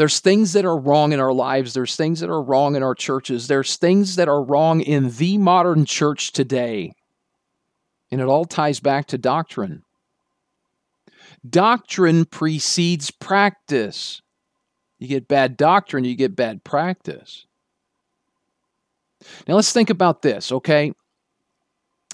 There's 0.00 0.20
things 0.20 0.54
that 0.54 0.64
are 0.64 0.78
wrong 0.78 1.12
in 1.12 1.20
our 1.20 1.30
lives. 1.30 1.74
There's 1.74 1.94
things 1.94 2.20
that 2.20 2.30
are 2.30 2.40
wrong 2.40 2.74
in 2.74 2.82
our 2.82 2.94
churches. 2.94 3.48
There's 3.48 3.76
things 3.76 4.16
that 4.16 4.30
are 4.30 4.42
wrong 4.42 4.80
in 4.80 5.10
the 5.10 5.36
modern 5.36 5.84
church 5.84 6.32
today. 6.32 6.94
And 8.10 8.18
it 8.18 8.26
all 8.26 8.46
ties 8.46 8.80
back 8.80 9.08
to 9.08 9.18
doctrine. 9.18 9.82
Doctrine 11.46 12.24
precedes 12.24 13.10
practice. 13.10 14.22
You 14.98 15.06
get 15.06 15.28
bad 15.28 15.58
doctrine, 15.58 16.04
you 16.04 16.16
get 16.16 16.34
bad 16.34 16.64
practice. 16.64 17.44
Now 19.46 19.56
let's 19.56 19.74
think 19.74 19.90
about 19.90 20.22
this, 20.22 20.50
okay? 20.50 20.94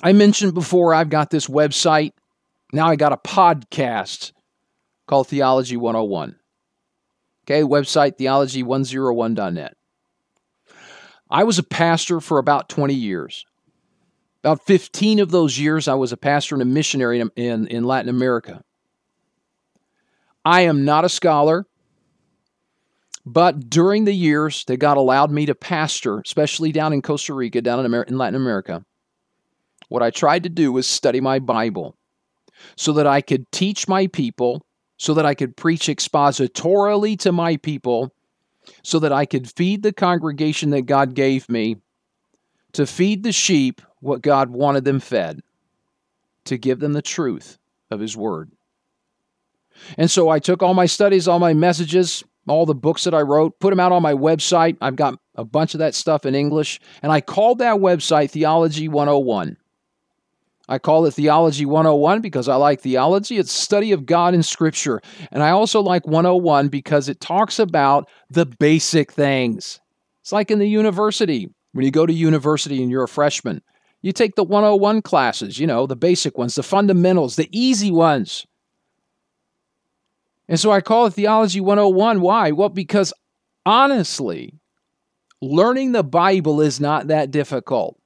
I 0.03 0.13
mentioned 0.13 0.55
before 0.55 0.93
I've 0.93 1.09
got 1.09 1.31
this 1.31 1.47
website. 1.47 2.15
Now 2.73 2.89
I 2.89 2.97
got 2.97 3.13
a 3.13 3.17
podcast 3.17 4.33
called 5.07 5.29
Theology 5.29 5.77
101. 5.77 6.35
Okay, 7.49 7.63
website 7.63 8.17
theology101.net. 8.19 9.77
I 11.31 11.45
was 11.45 11.59
a 11.59 11.63
pastor 11.63 12.21
for 12.21 12.39
about 12.39 12.69
20 12.69 12.93
years. 12.93 13.45
About 14.43 14.65
15 14.65 15.21
of 15.21 15.31
those 15.31 15.59
years, 15.59 15.87
I 15.87 15.95
was 15.95 16.13
a 16.13 16.17
pastor 16.17 16.57
and 16.57 16.63
a 16.63 16.67
missionary 16.67 17.21
in, 17.21 17.31
in, 17.37 17.67
in 17.69 17.85
Latin 17.85 18.09
America. 18.09 18.63
I 20.45 20.63
am 20.63 20.85
not 20.85 21.05
a 21.05 21.09
scholar, 21.09 21.67
but 23.25 23.71
during 23.71 24.05
the 24.05 24.13
years 24.13 24.65
that 24.67 24.79
God 24.79 24.97
allowed 24.97 25.31
me 25.31 25.47
to 25.47 25.55
pastor, 25.55 26.21
especially 26.21 26.73
down 26.73 26.93
in 26.93 27.03
Costa 27.03 27.35
Rica, 27.35 27.61
down 27.61 27.81
in, 27.81 27.87
Amer- 27.87 28.05
in 28.05 28.19
Latin 28.19 28.41
America, 28.41 28.85
what 29.89 30.03
I 30.03 30.11
tried 30.11 30.43
to 30.45 30.49
do 30.49 30.73
was 30.73 30.87
study 30.87 31.21
my 31.21 31.39
Bible 31.39 31.97
so 32.77 32.93
that 32.95 33.07
I 33.07 33.21
could 33.21 33.51
teach 33.53 33.87
my 33.87 34.09
people 34.09 34.66
so 34.97 35.15
that 35.15 35.27
I 35.27 35.35
could 35.35 35.57
preach 35.57 35.87
expositorily 35.87 37.19
to 37.21 37.33
my 37.33 37.57
people, 37.57 38.13
so 38.83 38.99
that 38.99 39.13
I 39.13 39.27
could 39.27 39.51
feed 39.51 39.83
the 39.83 39.93
congregation 39.93 40.71
that 40.71 40.83
God 40.83 41.15
gave 41.15 41.49
me, 41.49 41.77
to 42.73 42.87
feed 42.87 43.23
the 43.23 43.33
sheep 43.33 43.81
what 44.01 44.23
God 44.23 44.51
wanted 44.51 44.85
them 44.85 45.01
fed, 45.01 45.43
to 46.45 46.59
give 46.59 46.81
them 46.81 46.93
the 46.93 47.03
truth 47.03 47.59
of 47.91 48.01
His 48.01 48.17
Word. 48.17 48.51
And 49.99 50.11
so 50.11 50.29
I 50.29 50.39
took 50.39 50.63
all 50.63 50.75
my 50.75 50.87
studies, 50.87 51.29
all 51.29 51.39
my 51.39 51.55
messages, 51.55 52.25
all 52.49 52.67
the 52.67 52.75
books 52.75 53.05
that 53.05 53.15
I 53.15 53.21
wrote, 53.23 53.59
put 53.61 53.71
them 53.71 53.81
out 53.81 53.93
on 53.93 54.03
my 54.03 54.15
website. 54.15 54.77
I've 54.81 54.97
got 54.97 55.19
a 55.35 55.45
bunch 55.45 55.75
of 55.75 55.79
that 55.81 55.95
stuff 55.95 56.25
in 56.25 56.35
English, 56.35 56.81
and 57.03 57.13
I 57.13 57.21
called 57.21 57.59
that 57.59 57.77
website 57.77 58.31
Theology 58.31 58.89
101. 58.89 59.57
I 60.69 60.79
call 60.79 61.07
it 61.07 61.15
Theology 61.15 61.65
101 61.65 62.21
because 62.21 62.49
I 62.49 62.57
like 62.57 62.81
theology. 62.81 63.39
It's 63.39 63.53
study 63.53 63.93
of 63.93 64.05
God 64.05 64.35
in 64.35 64.43
Scripture. 64.43 65.01
And 65.31 65.43
I 65.43 65.51
also 65.51 65.81
like 65.81 66.07
101 66.07 66.69
because 66.69 67.09
it 67.09 67.21
talks 67.21 67.59
about 67.59 68.09
the 68.31 68.47
basic 68.47 69.13
things. 69.13 69.81
It's 70.23 70.33
like 70.33 70.51
in 70.51 70.59
the 70.59 70.69
university. 70.69 71.49
When 71.73 71.85
you 71.85 71.91
go 71.91 72.07
to 72.07 72.13
university 72.13 72.83
and 72.83 72.91
you're 72.91 73.05
a 73.05 73.09
freshman, 73.09 73.63
you 74.03 74.11
take 74.11 74.35
the 74.35 74.45
101 74.45 75.03
classes, 75.03 75.59
you 75.59 75.67
know, 75.67 75.87
the 75.87 75.95
basic 75.95 76.39
ones, 76.39 76.55
the 76.55 76.63
fundamentals, 76.63 77.37
the 77.37 77.49
easy 77.53 77.91
ones. 77.91 78.47
And 80.49 80.59
so 80.59 80.71
I 80.71 80.81
call 80.81 81.07
it 81.07 81.15
Theology 81.15 81.61
101. 81.61 82.21
Why? 82.21 82.51
Well, 82.53 82.71
because 82.71 83.13
honestly, 83.65 84.55
learning 85.43 85.93
the 85.93 86.05
Bible 86.05 86.61
is 86.61 86.81
not 86.81 87.09
that 87.09 87.31
difficult. 87.31 88.01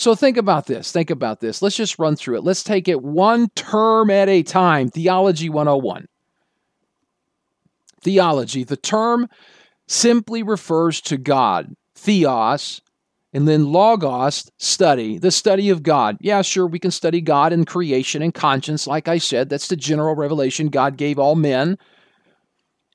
So 0.00 0.14
think 0.14 0.38
about 0.38 0.64
this. 0.64 0.92
Think 0.92 1.10
about 1.10 1.40
this. 1.40 1.60
Let's 1.60 1.76
just 1.76 1.98
run 1.98 2.16
through 2.16 2.38
it. 2.38 2.42
Let's 2.42 2.62
take 2.62 2.88
it 2.88 3.02
one 3.02 3.50
term 3.50 4.08
at 4.08 4.30
a 4.30 4.42
time. 4.42 4.88
Theology 4.88 5.50
101. 5.50 6.08
Theology, 8.00 8.64
the 8.64 8.78
term 8.78 9.28
simply 9.88 10.42
refers 10.42 11.02
to 11.02 11.18
God, 11.18 11.76
theos, 11.94 12.80
and 13.34 13.46
then 13.46 13.72
logos, 13.72 14.50
study, 14.56 15.18
the 15.18 15.30
study 15.30 15.68
of 15.68 15.82
God. 15.82 16.16
Yeah, 16.18 16.40
sure, 16.40 16.66
we 16.66 16.78
can 16.78 16.92
study 16.92 17.20
God 17.20 17.52
and 17.52 17.66
creation 17.66 18.22
and 18.22 18.32
conscience. 18.32 18.86
Like 18.86 19.06
I 19.06 19.18
said, 19.18 19.50
that's 19.50 19.68
the 19.68 19.76
general 19.76 20.14
revelation 20.14 20.68
God 20.68 20.96
gave 20.96 21.18
all 21.18 21.36
men. 21.36 21.76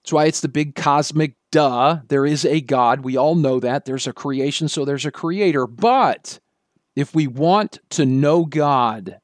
That's 0.02 0.12
why 0.12 0.26
it's 0.26 0.42
the 0.42 0.48
big 0.48 0.74
cosmic 0.74 1.36
duh. 1.52 2.00
There 2.08 2.26
is 2.26 2.46
a 2.46 2.62
God. 2.62 3.02
We 3.02 3.16
all 3.16 3.36
know 3.36 3.60
that. 3.60 3.86
There's 3.86 4.08
a 4.08 4.14
creation, 4.14 4.68
so 4.70 4.86
there's 4.86 5.06
a 5.06 5.12
creator. 5.12 5.68
But 5.68 6.40
if 6.96 7.14
we 7.14 7.28
want 7.28 7.80
to 7.92 8.06
know 8.06 8.46
God, 8.46 9.20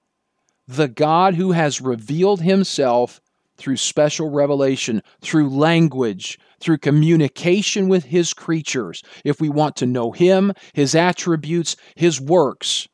the 0.67 0.87
God 0.87 1.35
who 1.35 1.51
has 1.51 1.81
revealed 1.81 2.41
himself 2.41 3.21
through 3.57 3.77
special 3.77 4.29
revelation, 4.29 5.01
through 5.21 5.49
language, 5.49 6.39
through 6.59 6.77
communication 6.77 7.87
with 7.87 8.05
his 8.05 8.33
creatures, 8.33 9.03
if 9.23 9.39
we 9.39 9.49
want 9.49 9.75
to 9.77 9.85
know 9.85 10.11
him, 10.11 10.53
his 10.73 10.95
attributes, 10.95 11.75
his 11.95 12.19
works, 12.19 12.87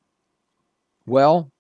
well, 1.05 1.51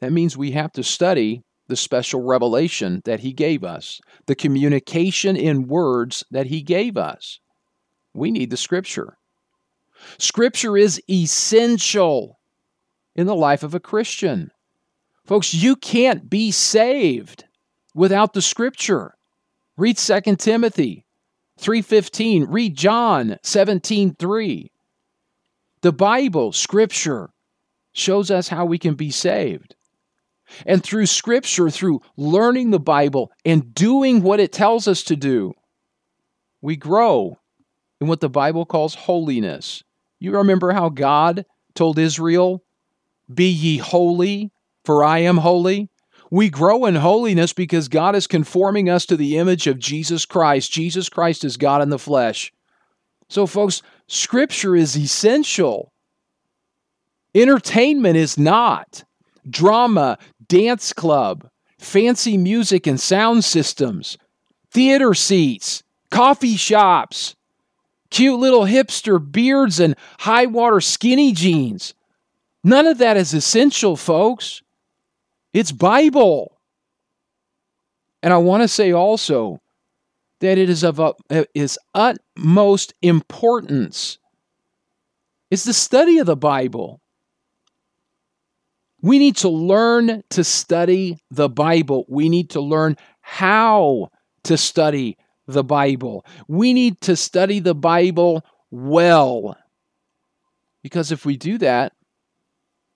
that 0.00 0.12
means 0.12 0.36
we 0.36 0.52
have 0.52 0.72
to 0.72 0.82
study 0.82 1.42
the 1.68 1.76
special 1.76 2.22
revelation 2.22 3.02
that 3.04 3.20
he 3.20 3.32
gave 3.32 3.62
us, 3.62 4.00
the 4.26 4.34
communication 4.34 5.36
in 5.36 5.68
words 5.68 6.24
that 6.30 6.46
he 6.46 6.62
gave 6.62 6.96
us. 6.96 7.38
We 8.14 8.30
need 8.30 8.50
the 8.50 8.56
scripture. 8.56 9.18
Scripture 10.18 10.76
is 10.76 11.00
essential 11.08 12.39
in 13.14 13.26
the 13.26 13.34
life 13.34 13.62
of 13.62 13.74
a 13.74 13.80
Christian. 13.80 14.50
Folks, 15.24 15.54
you 15.54 15.76
can't 15.76 16.28
be 16.28 16.50
saved 16.50 17.44
without 17.94 18.32
the 18.32 18.42
scripture. 18.42 19.14
Read 19.76 19.98
2 19.98 20.38
Timothy 20.38 21.06
3:15, 21.58 22.46
read 22.48 22.76
John 22.76 23.38
17:3. 23.42 24.70
The 25.82 25.92
Bible, 25.92 26.52
scripture 26.52 27.30
shows 27.92 28.30
us 28.30 28.48
how 28.48 28.64
we 28.64 28.78
can 28.78 28.94
be 28.94 29.10
saved. 29.10 29.74
And 30.66 30.82
through 30.82 31.06
scripture, 31.06 31.70
through 31.70 32.02
learning 32.16 32.70
the 32.70 32.80
Bible 32.80 33.30
and 33.44 33.74
doing 33.74 34.22
what 34.22 34.40
it 34.40 34.52
tells 34.52 34.88
us 34.88 35.02
to 35.04 35.16
do, 35.16 35.54
we 36.60 36.76
grow 36.76 37.38
in 38.00 38.08
what 38.08 38.20
the 38.20 38.28
Bible 38.28 38.66
calls 38.66 38.94
holiness. 38.94 39.82
You 40.18 40.32
remember 40.32 40.72
how 40.72 40.88
God 40.88 41.46
told 41.74 41.98
Israel, 41.98 42.64
Be 43.32 43.48
ye 43.48 43.78
holy, 43.78 44.50
for 44.84 45.04
I 45.04 45.18
am 45.18 45.38
holy? 45.38 45.88
We 46.30 46.48
grow 46.48 46.84
in 46.84 46.94
holiness 46.94 47.52
because 47.52 47.88
God 47.88 48.14
is 48.14 48.26
conforming 48.26 48.88
us 48.88 49.04
to 49.06 49.16
the 49.16 49.36
image 49.36 49.66
of 49.66 49.78
Jesus 49.78 50.24
Christ. 50.24 50.70
Jesus 50.70 51.08
Christ 51.08 51.44
is 51.44 51.56
God 51.56 51.82
in 51.82 51.90
the 51.90 51.98
flesh. 51.98 52.52
So, 53.28 53.46
folks, 53.46 53.82
Scripture 54.06 54.76
is 54.76 54.96
essential. 54.96 55.92
Entertainment 57.34 58.16
is 58.16 58.38
not. 58.38 59.04
Drama, 59.48 60.18
dance 60.48 60.92
club, 60.92 61.48
fancy 61.78 62.36
music 62.36 62.86
and 62.86 63.00
sound 63.00 63.44
systems, 63.44 64.18
theater 64.70 65.14
seats, 65.14 65.82
coffee 66.10 66.56
shops, 66.56 67.34
cute 68.10 68.38
little 68.38 68.64
hipster 68.64 69.20
beards 69.20 69.80
and 69.80 69.96
high 70.20 70.46
water 70.46 70.80
skinny 70.80 71.32
jeans. 71.32 71.94
None 72.62 72.86
of 72.86 72.98
that 72.98 73.16
is 73.16 73.32
essential, 73.32 73.96
folks. 73.96 74.62
It's 75.52 75.72
Bible. 75.72 76.58
And 78.22 78.32
I 78.32 78.36
want 78.36 78.62
to 78.62 78.68
say 78.68 78.92
also 78.92 79.60
that 80.40 80.58
it 80.58 80.68
is 80.70 80.84
of 80.84 81.00
is 81.54 81.78
utmost 81.94 82.94
importance. 83.02 84.18
It's 85.50 85.64
the 85.64 85.72
study 85.72 86.18
of 86.18 86.26
the 86.26 86.36
Bible. 86.36 87.00
We 89.02 89.18
need 89.18 89.36
to 89.38 89.48
learn 89.48 90.22
to 90.30 90.44
study 90.44 91.18
the 91.30 91.48
Bible. 91.48 92.04
We 92.08 92.28
need 92.28 92.50
to 92.50 92.60
learn 92.60 92.96
how 93.22 94.10
to 94.44 94.58
study 94.58 95.16
the 95.46 95.64
Bible. 95.64 96.24
We 96.46 96.74
need 96.74 97.00
to 97.02 97.16
study 97.16 97.60
the 97.60 97.74
Bible 97.74 98.44
well. 98.70 99.56
Because 100.82 101.10
if 101.12 101.24
we 101.24 101.36
do 101.36 101.58
that, 101.58 101.92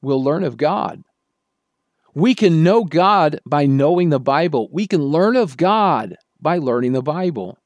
we'll 0.05 0.23
learn 0.23 0.45
of 0.45 0.57
God. 0.57 1.03
We 2.14 2.35
can 2.35 2.62
know 2.62 2.85
God 2.85 3.40
by 3.45 3.67
knowing 3.67 4.11
the 4.11 4.21
Bible. 4.21 4.69
We 4.73 4.87
can 4.87 5.03
learn 5.03 5.37
of 5.37 5.57
God 5.57 6.17
by 6.40 6.59
learning 6.59 6.93
the 6.93 7.03
Bible. 7.03 7.59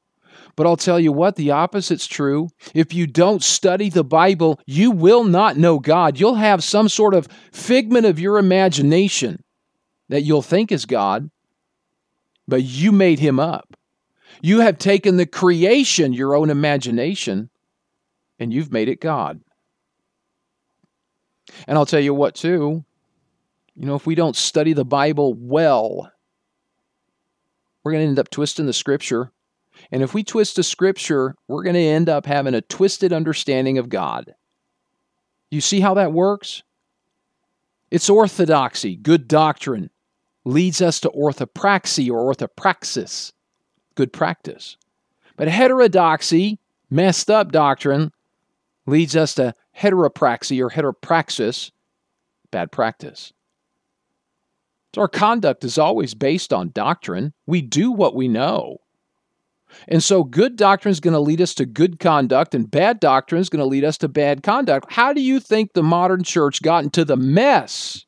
But 0.55 0.65
I'll 0.65 0.77
tell 0.77 0.99
you 0.99 1.11
what, 1.11 1.35
the 1.35 1.51
opposite's 1.51 2.07
true. 2.07 2.49
If 2.73 2.93
you 2.93 3.07
don't 3.07 3.43
study 3.43 3.89
the 3.89 4.03
Bible, 4.03 4.59
you 4.65 4.91
will 4.91 5.23
not 5.23 5.55
know 5.55 5.79
God. 5.79 6.19
You'll 6.19 6.35
have 6.35 6.63
some 6.63 6.89
sort 6.89 7.13
of 7.13 7.27
figment 7.51 8.05
of 8.05 8.19
your 8.19 8.37
imagination 8.37 9.43
that 10.09 10.23
you'll 10.23 10.41
think 10.41 10.71
is 10.71 10.85
God, 10.85 11.29
but 12.47 12.63
you 12.63 12.91
made 12.91 13.19
him 13.19 13.39
up. 13.39 13.75
You 14.41 14.61
have 14.61 14.77
taken 14.77 15.17
the 15.17 15.25
creation, 15.25 16.13
your 16.13 16.35
own 16.35 16.49
imagination, 16.49 17.49
and 18.39 18.51
you've 18.51 18.71
made 18.71 18.89
it 18.89 18.99
God. 18.99 19.41
And 21.67 21.77
I'll 21.77 21.85
tell 21.85 21.99
you 21.99 22.13
what, 22.13 22.35
too. 22.35 22.83
You 23.75 23.85
know, 23.85 23.95
if 23.95 24.05
we 24.05 24.15
don't 24.15 24.35
study 24.35 24.73
the 24.73 24.85
Bible 24.85 25.33
well, 25.33 26.11
we're 27.83 27.91
going 27.93 28.03
to 28.03 28.09
end 28.09 28.19
up 28.19 28.29
twisting 28.29 28.65
the 28.65 28.73
scripture. 28.73 29.31
And 29.91 30.03
if 30.03 30.13
we 30.13 30.23
twist 30.23 30.57
the 30.57 30.63
scripture, 30.63 31.35
we're 31.47 31.63
going 31.63 31.75
to 31.75 31.79
end 31.79 32.09
up 32.09 32.25
having 32.25 32.53
a 32.53 32.61
twisted 32.61 33.13
understanding 33.13 33.77
of 33.77 33.89
God. 33.89 34.35
You 35.49 35.61
see 35.61 35.79
how 35.79 35.93
that 35.95 36.11
works? 36.11 36.63
It's 37.89 38.09
orthodoxy, 38.09 38.95
good 38.95 39.27
doctrine, 39.27 39.89
leads 40.45 40.81
us 40.81 40.99
to 40.99 41.09
orthopraxy 41.09 42.11
or 42.11 42.33
orthopraxis, 42.33 43.31
good 43.95 44.13
practice. 44.13 44.77
But 45.37 45.47
heterodoxy, 45.47 46.59
messed 46.89 47.31
up 47.31 47.51
doctrine, 47.51 48.11
leads 48.89 49.15
us 49.15 49.35
to 49.35 49.53
heteropraxy 49.77 50.61
or 50.61 50.69
heteropraxis, 50.69 51.71
bad 52.51 52.71
practice. 52.71 53.31
So 54.93 55.01
our 55.01 55.07
conduct 55.07 55.63
is 55.63 55.77
always 55.77 56.13
based 56.13 56.51
on 56.51 56.71
doctrine. 56.71 57.33
We 57.45 57.61
do 57.61 57.91
what 57.91 58.15
we 58.15 58.27
know. 58.27 58.79
And 59.87 60.03
so 60.03 60.23
good 60.23 60.55
doctrine 60.55 60.91
is 60.91 60.99
going 60.99 61.13
to 61.13 61.19
lead 61.19 61.41
us 61.41 61.53
to 61.55 61.65
good 61.65 61.99
conduct, 61.99 62.55
and 62.55 62.69
bad 62.69 62.99
doctrine 62.99 63.39
is 63.39 63.49
going 63.49 63.59
to 63.59 63.65
lead 63.65 63.83
us 63.83 63.99
to 63.99 64.07
bad 64.07 64.41
conduct. 64.41 64.91
How 64.91 65.13
do 65.13 65.21
you 65.21 65.39
think 65.39 65.73
the 65.73 65.83
modern 65.83 66.23
church 66.23 66.63
got 66.63 66.83
into 66.83 67.05
the 67.05 67.15
mess 67.15 68.05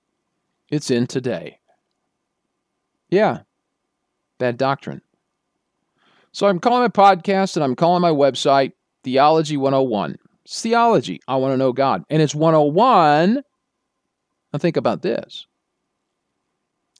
it's 0.70 0.90
in 0.90 1.06
today? 1.06 1.60
Yeah, 3.10 3.42
bad 4.40 4.58
doctrine. 4.58 5.02
So 6.32 6.48
I'm 6.48 6.60
calling 6.60 6.82
my 6.82 6.88
podcast 6.88 7.58
and 7.58 7.64
I'm 7.64 7.76
calling 7.76 8.02
my 8.02 8.10
website 8.10 8.72
Theology 9.04 9.58
101. 9.58 10.18
It's 10.46 10.62
theology. 10.62 11.20
I 11.28 11.36
want 11.36 11.54
to 11.54 11.58
know 11.58 11.74
God. 11.74 12.04
And 12.10 12.22
it's 12.22 12.36
101. 12.36 13.42
Now 14.54 14.60
think 14.60 14.78
about 14.78 15.02
this 15.02 15.48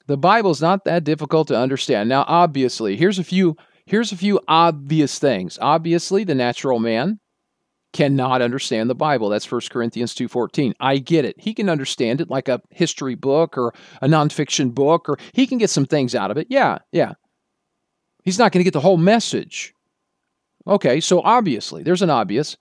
the 0.06 0.16
Bible's 0.16 0.60
not 0.60 0.84
that 0.84 1.04
difficult 1.04 1.48
to 1.48 1.56
understand. 1.56 2.08
Now, 2.08 2.24
obviously, 2.26 2.96
here's 2.96 3.18
a 3.18 3.24
few 3.24 3.56
here's 3.86 4.12
a 4.12 4.16
few 4.16 4.40
obvious 4.48 5.18
things. 5.18 5.58
Obviously, 5.60 6.24
the 6.24 6.34
natural 6.34 6.78
man 6.78 7.18
cannot 7.92 8.40
understand 8.40 8.88
the 8.88 8.94
Bible. 8.94 9.28
That's 9.28 9.50
1 9.50 9.70
Corinthians 9.70 10.14
2:14. 10.14 10.74
I 10.80 10.98
get 10.98 11.24
it. 11.24 11.36
He 11.38 11.54
can 11.54 11.68
understand 11.68 12.20
it 12.20 12.30
like 12.30 12.48
a 12.48 12.60
history 12.70 13.14
book 13.14 13.56
or 13.56 13.72
a 14.00 14.06
nonfiction 14.06 14.74
book, 14.74 15.08
or 15.08 15.18
he 15.32 15.46
can 15.46 15.58
get 15.58 15.70
some 15.70 15.86
things 15.86 16.14
out 16.14 16.30
of 16.30 16.36
it. 16.36 16.46
Yeah, 16.50 16.78
yeah. 16.90 17.12
He's 18.24 18.38
not 18.38 18.52
going 18.52 18.60
to 18.60 18.64
get 18.64 18.72
the 18.72 18.80
whole 18.80 18.96
message. 18.96 19.74
Okay, 20.66 21.00
so 21.00 21.20
obviously, 21.22 21.82
there's 21.82 22.02
an 22.02 22.10
obvious. 22.10 22.56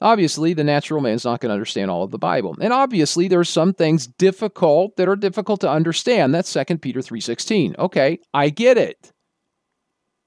Obviously, 0.00 0.52
the 0.52 0.64
natural 0.64 1.00
man 1.00 1.14
is 1.14 1.24
not 1.24 1.40
going 1.40 1.48
to 1.48 1.54
understand 1.54 1.90
all 1.90 2.02
of 2.02 2.10
the 2.10 2.18
Bible. 2.18 2.54
And 2.60 2.72
obviously, 2.72 3.28
there 3.28 3.40
are 3.40 3.44
some 3.44 3.72
things 3.72 4.06
difficult 4.06 4.96
that 4.96 5.08
are 5.08 5.16
difficult 5.16 5.60
to 5.62 5.70
understand. 5.70 6.34
That's 6.34 6.52
2 6.52 6.82
Peter 6.82 7.00
3:16. 7.00 7.76
Okay, 7.78 8.18
I 8.34 8.50
get 8.50 8.76
it. 8.76 9.12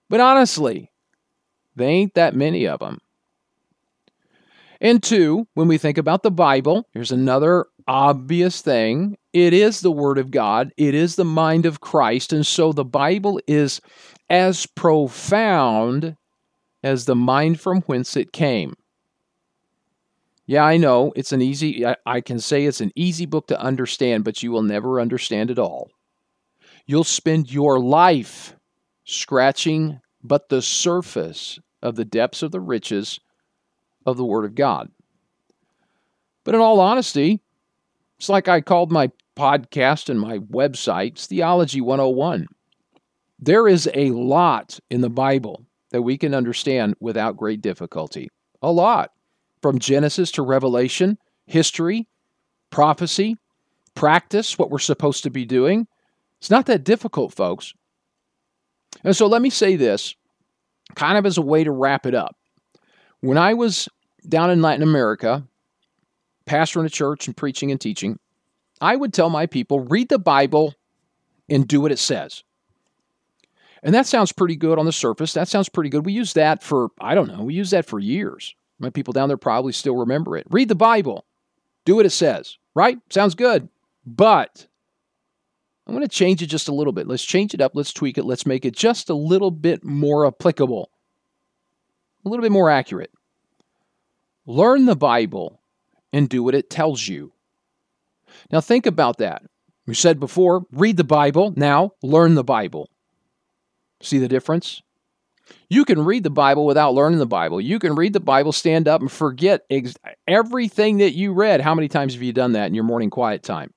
But 0.10 0.22
honestly, 0.22 0.92
there 1.76 1.88
ain't 1.88 2.16
that 2.16 2.36
many 2.36 2.68
of 2.68 2.80
them. 2.80 3.00
And 4.82 5.04
two, 5.04 5.46
when 5.54 5.68
we 5.68 5.78
think 5.78 5.98
about 5.98 6.24
the 6.24 6.32
Bible, 6.32 6.88
here's 6.94 7.12
another 7.12 7.66
obvious 7.88 8.62
thing. 8.62 9.18
It 9.34 9.54
is 9.54 9.82
the 9.82 9.92
Word 9.92 10.18
of 10.18 10.32
God, 10.32 10.72
it 10.78 10.96
is 10.96 11.16
the 11.16 11.26
mind 11.26 11.66
of 11.66 11.82
Christ. 11.82 12.34
And 12.34 12.46
so 12.46 12.72
the 12.72 12.86
Bible 12.86 13.40
is 13.46 13.82
as 14.30 14.66
profound 14.66 16.16
as 16.82 17.06
the 17.06 17.16
mind 17.16 17.60
from 17.60 17.82
whence 17.82 18.16
it 18.16 18.32
came. 18.32 18.74
Yeah, 20.50 20.64
I 20.64 20.78
know 20.78 21.14
it's 21.16 21.32
an 21.32 21.44
easy, 21.44 21.86
I, 21.86 21.96
I 22.08 22.22
can 22.22 22.40
say 22.40 22.66
it's 22.66 22.82
an 22.82 22.92
easy 22.96 23.28
book 23.28 23.46
to 23.50 23.62
understand, 23.62 24.24
but 24.24 24.42
you 24.42 24.52
will 24.52 24.64
never 24.64 25.00
understand 25.00 25.52
it 25.52 25.60
all. 25.60 25.92
You'll 26.88 27.04
spend 27.04 27.54
your 27.54 27.80
life 27.80 28.56
scratching 29.06 30.02
but 30.24 30.50
the 30.50 30.64
surface 30.64 31.60
of 31.84 31.98
the 31.98 32.04
depths 32.04 32.42
of 32.42 32.50
the 32.50 32.60
riches 32.60 33.20
of 34.08 34.18
the 34.18 34.26
Word 34.26 34.44
of 34.44 34.56
God. 34.56 34.90
But 36.44 36.56
in 36.56 36.62
all 36.62 36.80
honesty, 36.80 37.42
it's 38.18 38.28
like 38.28 38.48
I 38.48 38.62
called 38.62 38.92
my 38.92 39.12
podcast 39.36 40.10
and 40.10 40.20
my 40.20 40.40
website, 40.40 41.24
Theology 41.28 41.80
101. 41.80 42.48
There 43.38 43.68
is 43.68 43.88
a 43.94 44.10
lot 44.10 44.80
in 44.90 45.02
the 45.02 45.12
Bible 45.12 45.68
that 45.92 46.02
we 46.02 46.18
can 46.18 46.34
understand 46.34 46.96
without 47.00 47.38
great 47.38 47.62
difficulty. 47.62 48.30
A 48.64 48.72
lot 48.72 49.12
from 49.62 49.80
Genesis 49.80 50.32
to 50.32 50.42
Revelation, 50.42 51.18
history, 51.46 52.08
prophecy, 52.70 53.38
practice, 53.96 54.58
what 54.58 54.70
we're 54.70 54.80
supposed 54.80 55.24
to 55.24 55.30
be 55.30 55.46
doing. 55.46 55.88
It's 56.40 56.50
not 56.50 56.68
that 56.68 56.84
difficult, 56.84 57.34
folks. 57.34 57.74
And 59.04 59.16
so 59.16 59.28
let 59.28 59.42
me 59.42 59.50
say 59.50 59.76
this 59.76 60.16
kind 60.96 61.18
of 61.18 61.26
as 61.26 61.38
a 61.38 61.42
way 61.42 61.64
to 61.64 61.72
wrap 61.72 62.06
it 62.06 62.16
up. 62.16 62.36
When 63.22 63.38
I 63.38 63.54
was 63.54 63.90
down 64.28 64.50
in 64.50 64.62
Latin 64.62 64.84
America, 64.84 65.44
pastoring 66.46 66.86
a 66.86 66.90
church 66.90 67.28
and 67.28 67.36
preaching 67.36 67.72
and 67.72 67.80
teaching, 67.80 68.20
I 68.82 68.96
would 68.96 69.14
tell 69.14 69.30
my 69.30 69.46
people 69.46 69.82
read 69.82 70.10
the 70.10 70.20
Bible 70.20 70.74
and 71.50 71.68
do 71.68 71.82
what 71.82 71.92
it 71.92 72.00
says. 72.00 72.44
And 73.84 73.94
that 73.94 74.08
sounds 74.08 74.32
pretty 74.32 74.56
good 74.56 74.80
on 74.80 74.86
the 74.86 74.92
surface. 74.92 75.34
That 75.34 75.48
sounds 75.48 75.70
pretty 75.70 75.90
good. 75.90 76.06
We 76.06 76.14
use 76.14 76.34
that 76.34 76.64
for, 76.64 76.90
I 77.00 77.16
don't 77.16 77.28
know, 77.28 77.44
we 77.44 77.54
use 77.54 77.72
that 77.72 77.86
for 77.86 78.00
years. 78.00 78.56
My 78.80 78.90
people 78.90 79.14
down 79.14 79.28
there 79.28 79.38
probably 79.38 79.74
still 79.74 79.96
remember 79.96 80.38
it. 80.38 80.48
Read 80.50 80.70
the 80.70 80.76
Bible, 80.76 81.26
do 81.86 81.96
what 81.96 82.06
it 82.06 82.12
says, 82.12 82.58
right? 82.74 82.98
Sounds 83.10 83.36
good. 83.36 83.70
But 84.06 84.68
I'm 85.86 85.94
going 85.94 86.08
to 86.08 86.16
change 86.16 86.42
it 86.42 86.48
just 86.48 86.68
a 86.68 86.74
little 86.74 86.94
bit. 86.94 87.08
Let's 87.08 87.26
change 87.26 87.54
it 87.54 87.62
up. 87.62 87.74
Let's 87.76 87.94
tweak 87.94 88.18
it. 88.18 88.26
Let's 88.26 88.46
make 88.46 88.64
it 88.64 88.76
just 88.76 89.10
a 89.10 89.14
little 89.14 89.52
bit 89.52 89.84
more 89.84 90.26
applicable, 90.26 90.90
a 92.26 92.30
little 92.30 92.44
bit 92.44 92.52
more 92.52 92.70
accurate. 92.70 93.12
Learn 94.46 94.86
the 94.86 94.96
Bible 94.96 95.62
and 96.14 96.30
do 96.30 96.42
what 96.42 96.56
it 96.56 96.70
tells 96.70 97.08
you. 97.08 97.34
Now, 98.52 98.62
think 98.62 98.86
about 98.86 99.18
that. 99.18 99.44
We 99.86 99.96
said 99.96 100.20
before 100.20 100.66
read 100.72 100.98
the 100.98 101.04
Bible. 101.04 101.54
Now, 101.56 101.94
learn 102.02 102.36
the 102.36 102.44
Bible. 102.44 102.90
See 104.02 104.20
the 104.20 104.28
difference? 104.28 104.82
You 105.70 105.86
can 105.86 106.04
read 106.04 106.24
the 106.24 106.32
Bible 106.32 106.66
without 106.66 106.96
learning 106.96 107.20
the 107.20 107.28
Bible. 107.28 107.62
You 107.62 107.78
can 107.78 107.94
read 107.94 108.14
the 108.14 108.20
Bible, 108.20 108.52
stand 108.52 108.88
up, 108.88 109.02
and 109.02 109.12
forget 109.12 109.66
ex- 109.70 109.94
everything 110.28 110.98
that 110.98 111.14
you 111.14 111.32
read. 111.32 111.62
How 111.62 111.76
many 111.76 111.88
times 111.88 112.14
have 112.14 112.24
you 112.24 112.34
done 112.34 112.54
that 112.54 112.66
in 112.66 112.74
your 112.74 112.84
morning 112.84 113.12
quiet 113.12 113.44
time? 113.44 113.72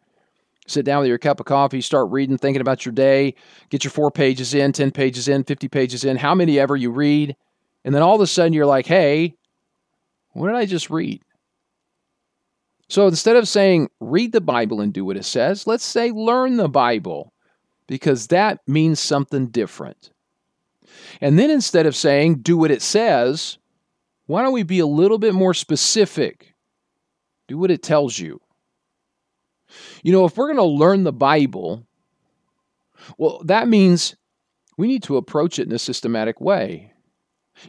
Sit 0.67 0.87
down 0.87 1.01
with 1.01 1.09
your 1.09 1.19
cup 1.19 1.39
of 1.39 1.45
coffee, 1.45 1.83
start 1.83 2.11
reading, 2.11 2.39
thinking 2.39 2.63
about 2.63 2.87
your 2.87 2.95
day, 2.95 3.35
get 3.69 3.85
your 3.85 3.91
four 3.91 4.11
pages 4.11 4.55
in, 4.55 4.73
10 4.73 4.91
pages 4.91 5.29
in, 5.29 5.45
50 5.45 5.69
pages 5.69 6.05
in, 6.05 6.17
how 6.17 6.35
many 6.35 6.59
ever 6.59 6.77
you 6.77 6.91
read. 6.91 7.37
And 7.85 7.95
then 7.95 8.03
all 8.03 8.15
of 8.15 8.21
a 8.23 8.27
sudden 8.27 8.55
you're 8.55 8.65
like, 8.65 8.87
hey, 8.87 9.35
what 10.31 10.47
did 10.47 10.57
I 10.57 10.65
just 10.65 10.89
read? 10.89 11.21
So 12.89 13.07
instead 13.07 13.37
of 13.37 13.49
saying 13.49 13.91
read 14.01 14.33
the 14.33 14.41
Bible 14.41 14.81
and 14.81 14.93
do 14.95 15.05
what 15.05 15.17
it 15.17 15.25
says, 15.25 15.67
let's 15.67 15.85
say 15.85 16.11
learn 16.11 16.57
the 16.57 16.69
Bible 16.69 17.33
because 17.87 18.29
that 18.29 18.61
means 18.67 19.01
something 19.01 19.49
different. 19.49 20.11
And 21.21 21.39
then 21.39 21.51
instead 21.51 21.87
of 21.87 21.97
saying 21.97 22.37
do 22.37 22.57
what 22.57 22.71
it 22.71 22.83
says, 22.83 23.59
why 24.27 24.43
don't 24.43 24.53
we 24.53 24.63
be 24.63 24.79
a 24.79 24.87
little 24.87 25.19
bit 25.19 25.35
more 25.35 25.55
specific? 25.55 26.55
Do 27.49 27.59
what 27.59 27.71
it 27.71 27.83
tells 27.83 28.19
you. 28.19 28.41
You 30.03 30.13
know, 30.13 30.25
if 30.25 30.37
we're 30.37 30.47
going 30.47 30.57
to 30.57 30.65
learn 30.65 31.05
the 31.05 31.13
Bible, 31.13 31.87
well, 33.19 33.43
that 33.45 33.69
means 33.69 34.17
we 34.77 34.87
need 34.87 35.03
to 35.05 35.17
approach 35.17 35.59
it 35.59 35.67
in 35.67 35.73
a 35.73 35.79
systematic 35.79 36.41
way. 36.41 36.93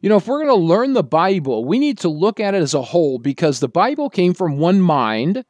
You 0.01 0.09
know, 0.09 0.17
if 0.17 0.27
we're 0.27 0.43
going 0.43 0.47
to 0.47 0.65
learn 0.65 0.93
the 0.93 1.03
Bible, 1.03 1.65
we 1.65 1.79
need 1.79 1.99
to 1.99 2.09
look 2.09 2.39
at 2.39 2.55
it 2.55 2.61
as 2.61 2.73
a 2.73 2.81
whole 2.81 3.19
because 3.19 3.59
the 3.59 3.67
Bible 3.67 4.09
came 4.09 4.33
from 4.33 4.57
one 4.57 4.81
mind. 4.81 5.45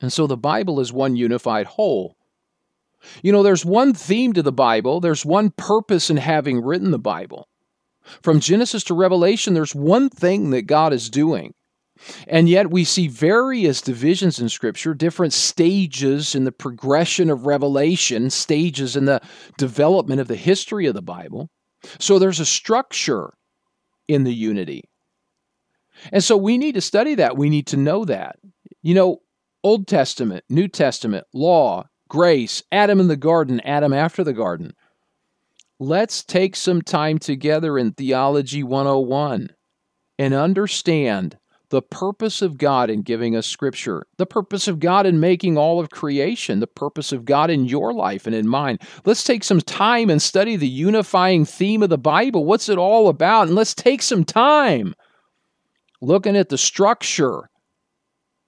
And 0.00 0.12
so 0.12 0.26
the 0.26 0.36
Bible 0.36 0.80
is 0.80 0.92
one 0.92 1.16
unified 1.16 1.66
whole. 1.66 2.16
You 3.22 3.32
know, 3.32 3.42
there's 3.42 3.64
one 3.64 3.94
theme 3.94 4.32
to 4.34 4.42
the 4.42 4.52
Bible, 4.52 5.00
there's 5.00 5.24
one 5.24 5.50
purpose 5.50 6.10
in 6.10 6.16
having 6.16 6.62
written 6.62 6.90
the 6.90 6.98
Bible. 6.98 7.48
From 8.22 8.40
Genesis 8.40 8.84
to 8.84 8.94
Revelation, 8.94 9.54
there's 9.54 9.74
one 9.74 10.10
thing 10.10 10.50
that 10.50 10.62
God 10.62 10.92
is 10.92 11.08
doing. 11.10 11.54
And 12.26 12.48
yet 12.48 12.70
we 12.70 12.84
see 12.84 13.06
various 13.06 13.80
divisions 13.80 14.40
in 14.40 14.48
Scripture, 14.48 14.94
different 14.94 15.32
stages 15.32 16.34
in 16.34 16.44
the 16.44 16.52
progression 16.52 17.30
of 17.30 17.46
revelation, 17.46 18.30
stages 18.30 18.96
in 18.96 19.04
the 19.04 19.20
development 19.56 20.20
of 20.20 20.26
the 20.26 20.36
history 20.36 20.86
of 20.86 20.94
the 20.94 21.02
Bible. 21.02 21.48
So 22.00 22.18
there's 22.18 22.40
a 22.40 22.46
structure 22.46 23.32
in 24.08 24.24
the 24.24 24.34
unity. 24.34 24.82
And 26.10 26.24
so 26.24 26.36
we 26.36 26.58
need 26.58 26.74
to 26.74 26.80
study 26.80 27.14
that. 27.16 27.36
We 27.36 27.50
need 27.50 27.68
to 27.68 27.76
know 27.76 28.04
that. 28.04 28.36
You 28.82 28.94
know, 28.94 29.18
Old 29.62 29.86
Testament, 29.86 30.44
New 30.48 30.66
Testament, 30.66 31.26
law, 31.32 31.84
grace, 32.12 32.62
Adam 32.70 33.00
in 33.00 33.08
the 33.08 33.16
garden, 33.16 33.58
Adam 33.60 33.94
after 33.94 34.22
the 34.22 34.34
garden. 34.34 34.74
Let's 35.80 36.22
take 36.22 36.54
some 36.54 36.82
time 36.82 37.16
together 37.18 37.78
in 37.78 37.92
Theology 37.92 38.62
101 38.62 39.48
and 40.18 40.34
understand 40.34 41.38
the 41.70 41.80
purpose 41.80 42.42
of 42.42 42.58
God 42.58 42.90
in 42.90 43.00
giving 43.00 43.34
us 43.34 43.46
Scripture, 43.46 44.04
the 44.18 44.26
purpose 44.26 44.68
of 44.68 44.78
God 44.78 45.06
in 45.06 45.20
making 45.20 45.56
all 45.56 45.80
of 45.80 45.88
creation, 45.88 46.60
the 46.60 46.66
purpose 46.66 47.12
of 47.12 47.24
God 47.24 47.48
in 47.48 47.64
your 47.64 47.94
life 47.94 48.26
and 48.26 48.36
in 48.36 48.46
mine. 48.46 48.76
Let's 49.06 49.24
take 49.24 49.42
some 49.42 49.62
time 49.62 50.10
and 50.10 50.20
study 50.20 50.56
the 50.56 50.68
unifying 50.68 51.46
theme 51.46 51.82
of 51.82 51.88
the 51.88 51.96
Bible. 51.96 52.44
What's 52.44 52.68
it 52.68 52.76
all 52.76 53.08
about? 53.08 53.46
And 53.46 53.56
let's 53.56 53.72
take 53.72 54.02
some 54.02 54.26
time 54.26 54.94
looking 56.02 56.36
at 56.36 56.50
the 56.50 56.58
structure 56.58 57.48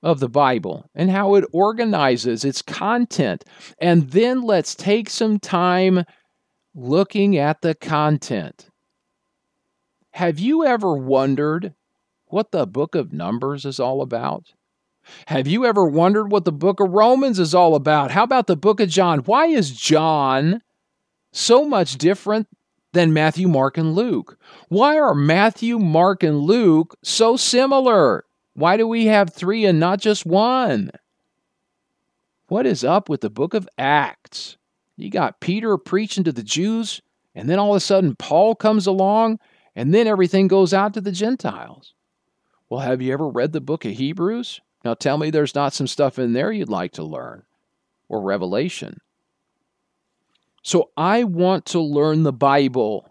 of 0.04 0.20
the 0.20 0.28
Bible 0.28 0.88
and 0.94 1.10
how 1.10 1.34
it 1.34 1.44
organizes 1.50 2.44
its 2.44 2.60
content. 2.60 3.42
And 3.78 4.10
then 4.10 4.42
let's 4.42 4.74
take 4.74 5.08
some 5.08 5.40
time 5.40 6.04
looking 6.74 7.38
at 7.38 7.62
the 7.62 7.74
content. 7.74 8.68
Have 10.10 10.38
you 10.38 10.64
ever 10.64 10.94
wondered 10.94 11.74
what 12.26 12.52
the 12.52 12.66
book 12.66 12.94
of 12.94 13.12
Numbers 13.12 13.64
is 13.64 13.80
all 13.80 14.02
about? 14.02 14.52
Have 15.26 15.48
you 15.48 15.64
ever 15.64 15.86
wondered 15.86 16.30
what 16.30 16.44
the 16.44 16.52
book 16.52 16.80
of 16.80 16.90
Romans 16.90 17.38
is 17.38 17.54
all 17.54 17.74
about? 17.74 18.10
How 18.10 18.24
about 18.24 18.46
the 18.46 18.56
book 18.56 18.80
of 18.80 18.90
John? 18.90 19.20
Why 19.20 19.46
is 19.46 19.70
John 19.70 20.60
so 21.32 21.64
much 21.64 21.96
different 21.96 22.46
than 22.92 23.12
Matthew, 23.12 23.48
Mark, 23.48 23.78
and 23.78 23.94
Luke? 23.94 24.38
Why 24.68 24.98
are 24.98 25.14
Matthew, 25.14 25.78
Mark, 25.78 26.22
and 26.22 26.40
Luke 26.40 26.96
so 27.02 27.36
similar? 27.36 28.23
Why 28.54 28.76
do 28.76 28.86
we 28.86 29.06
have 29.06 29.32
three 29.32 29.64
and 29.64 29.78
not 29.80 30.00
just 30.00 30.24
one? 30.24 30.90
What 32.46 32.66
is 32.66 32.84
up 32.84 33.08
with 33.08 33.20
the 33.20 33.30
book 33.30 33.52
of 33.54 33.68
Acts? 33.78 34.56
You 34.96 35.10
got 35.10 35.40
Peter 35.40 35.76
preaching 35.76 36.24
to 36.24 36.32
the 36.32 36.42
Jews, 36.42 37.02
and 37.34 37.48
then 37.48 37.58
all 37.58 37.72
of 37.72 37.76
a 37.76 37.80
sudden 37.80 38.14
Paul 38.14 38.54
comes 38.54 38.86
along, 38.86 39.40
and 39.74 39.92
then 39.92 40.06
everything 40.06 40.46
goes 40.46 40.72
out 40.72 40.94
to 40.94 41.00
the 41.00 41.10
Gentiles. 41.10 41.94
Well, 42.68 42.80
have 42.80 43.02
you 43.02 43.12
ever 43.12 43.28
read 43.28 43.52
the 43.52 43.60
book 43.60 43.84
of 43.84 43.92
Hebrews? 43.92 44.60
Now 44.84 44.94
tell 44.94 45.18
me 45.18 45.30
there's 45.30 45.54
not 45.54 45.72
some 45.72 45.86
stuff 45.88 46.18
in 46.18 46.32
there 46.32 46.52
you'd 46.52 46.68
like 46.68 46.92
to 46.92 47.02
learn, 47.02 47.42
or 48.08 48.20
Revelation. 48.20 49.00
So 50.62 50.90
I 50.96 51.24
want 51.24 51.66
to 51.66 51.80
learn 51.80 52.22
the 52.22 52.32
Bible. 52.32 53.10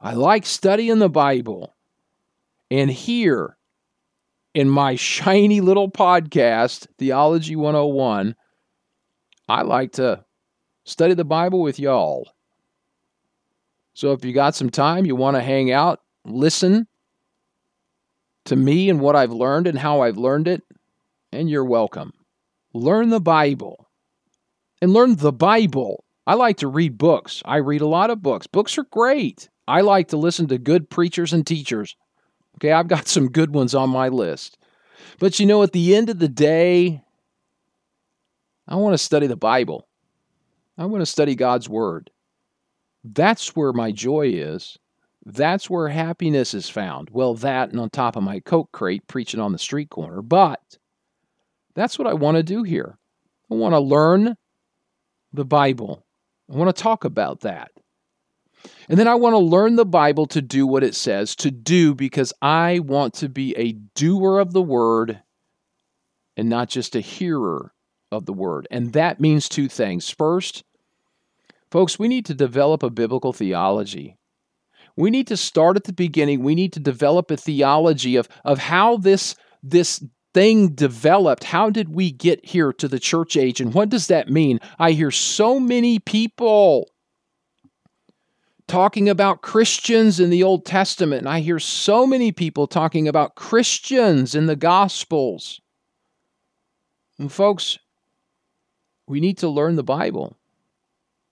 I 0.00 0.14
like 0.14 0.46
studying 0.46 0.98
the 0.98 1.08
Bible. 1.08 1.76
And 2.70 2.90
here, 2.90 3.57
in 4.58 4.68
my 4.68 4.96
shiny 4.96 5.60
little 5.60 5.88
podcast, 5.88 6.88
Theology 6.98 7.54
101, 7.54 8.34
I 9.48 9.62
like 9.62 9.92
to 9.92 10.24
study 10.84 11.14
the 11.14 11.24
Bible 11.24 11.62
with 11.62 11.78
y'all. 11.78 12.28
So 13.94 14.10
if 14.10 14.24
you 14.24 14.32
got 14.32 14.56
some 14.56 14.68
time, 14.68 15.04
you 15.06 15.14
want 15.14 15.36
to 15.36 15.42
hang 15.42 15.70
out, 15.70 16.00
listen 16.24 16.88
to 18.46 18.56
me 18.56 18.90
and 18.90 19.00
what 19.00 19.14
I've 19.14 19.30
learned 19.30 19.68
and 19.68 19.78
how 19.78 20.00
I've 20.00 20.16
learned 20.16 20.48
it, 20.48 20.64
and 21.30 21.48
you're 21.48 21.64
welcome. 21.64 22.12
Learn 22.74 23.10
the 23.10 23.20
Bible 23.20 23.88
and 24.82 24.92
learn 24.92 25.14
the 25.14 25.30
Bible. 25.30 26.04
I 26.26 26.34
like 26.34 26.56
to 26.56 26.66
read 26.66 26.98
books. 26.98 27.44
I 27.44 27.58
read 27.58 27.80
a 27.80 27.86
lot 27.86 28.10
of 28.10 28.22
books. 28.22 28.48
Books 28.48 28.76
are 28.76 28.86
great. 28.90 29.50
I 29.68 29.82
like 29.82 30.08
to 30.08 30.16
listen 30.16 30.48
to 30.48 30.58
good 30.58 30.90
preachers 30.90 31.32
and 31.32 31.46
teachers. 31.46 31.94
Okay, 32.58 32.72
I've 32.72 32.88
got 32.88 33.06
some 33.06 33.30
good 33.30 33.54
ones 33.54 33.72
on 33.72 33.88
my 33.88 34.08
list. 34.08 34.58
But 35.20 35.38
you 35.38 35.46
know, 35.46 35.62
at 35.62 35.70
the 35.70 35.94
end 35.94 36.10
of 36.10 36.18
the 36.18 36.28
day, 36.28 37.02
I 38.66 38.74
want 38.74 38.94
to 38.94 38.98
study 38.98 39.28
the 39.28 39.36
Bible. 39.36 39.86
I 40.76 40.86
want 40.86 41.02
to 41.02 41.06
study 41.06 41.36
God's 41.36 41.68
Word. 41.68 42.10
That's 43.04 43.54
where 43.54 43.72
my 43.72 43.92
joy 43.92 44.30
is. 44.30 44.76
That's 45.24 45.70
where 45.70 45.88
happiness 45.88 46.52
is 46.52 46.68
found. 46.68 47.10
Well, 47.12 47.34
that 47.34 47.70
and 47.70 47.78
on 47.78 47.90
top 47.90 48.16
of 48.16 48.24
my 48.24 48.40
Coke 48.40 48.72
crate 48.72 49.06
preaching 49.06 49.40
on 49.40 49.52
the 49.52 49.58
street 49.58 49.90
corner. 49.90 50.20
But 50.20 50.78
that's 51.76 51.96
what 51.96 52.08
I 52.08 52.14
want 52.14 52.38
to 52.38 52.42
do 52.42 52.64
here. 52.64 52.98
I 53.52 53.54
want 53.54 53.74
to 53.74 53.78
learn 53.78 54.36
the 55.32 55.44
Bible. 55.44 56.04
I 56.52 56.56
want 56.56 56.74
to 56.74 56.82
talk 56.82 57.04
about 57.04 57.40
that. 57.40 57.70
And 58.88 58.98
then 58.98 59.08
I 59.08 59.14
want 59.14 59.34
to 59.34 59.38
learn 59.38 59.76
the 59.76 59.84
Bible 59.84 60.26
to 60.26 60.42
do 60.42 60.66
what 60.66 60.84
it 60.84 60.94
says 60.94 61.36
to 61.36 61.50
do 61.50 61.94
because 61.94 62.32
I 62.40 62.80
want 62.80 63.14
to 63.14 63.28
be 63.28 63.56
a 63.56 63.72
doer 63.72 64.38
of 64.38 64.52
the 64.52 64.62
word 64.62 65.20
and 66.36 66.48
not 66.48 66.68
just 66.68 66.96
a 66.96 67.00
hearer 67.00 67.72
of 68.10 68.26
the 68.26 68.32
word. 68.32 68.66
And 68.70 68.92
that 68.92 69.20
means 69.20 69.48
two 69.48 69.68
things. 69.68 70.08
First, 70.08 70.64
folks, 71.70 71.98
we 71.98 72.08
need 72.08 72.24
to 72.26 72.34
develop 72.34 72.82
a 72.82 72.90
biblical 72.90 73.32
theology. 73.32 74.16
We 74.96 75.10
need 75.10 75.26
to 75.28 75.36
start 75.36 75.76
at 75.76 75.84
the 75.84 75.92
beginning. 75.92 76.42
We 76.42 76.54
need 76.54 76.72
to 76.72 76.80
develop 76.80 77.30
a 77.30 77.36
theology 77.36 78.16
of, 78.16 78.28
of 78.44 78.58
how 78.58 78.96
this, 78.96 79.36
this 79.62 80.02
thing 80.34 80.70
developed. 80.70 81.44
How 81.44 81.70
did 81.70 81.90
we 81.90 82.10
get 82.10 82.44
here 82.44 82.72
to 82.74 82.88
the 82.88 82.98
church 82.98 83.36
age? 83.36 83.60
And 83.60 83.74
what 83.74 83.90
does 83.90 84.08
that 84.08 84.28
mean? 84.28 84.60
I 84.78 84.92
hear 84.92 85.10
so 85.10 85.60
many 85.60 85.98
people 85.98 86.90
talking 88.68 89.08
about 89.08 89.42
Christians 89.42 90.20
in 90.20 90.30
the 90.30 90.42
Old 90.42 90.64
Testament. 90.64 91.20
And 91.22 91.28
I 91.28 91.40
hear 91.40 91.58
so 91.58 92.06
many 92.06 92.30
people 92.30 92.66
talking 92.66 93.08
about 93.08 93.34
Christians 93.34 94.34
in 94.34 94.46
the 94.46 94.56
Gospels. 94.56 95.60
And 97.18 97.32
folks, 97.32 97.78
we 99.08 99.20
need 99.20 99.38
to 99.38 99.48
learn 99.48 99.76
the 99.76 99.82
Bible. 99.82 100.36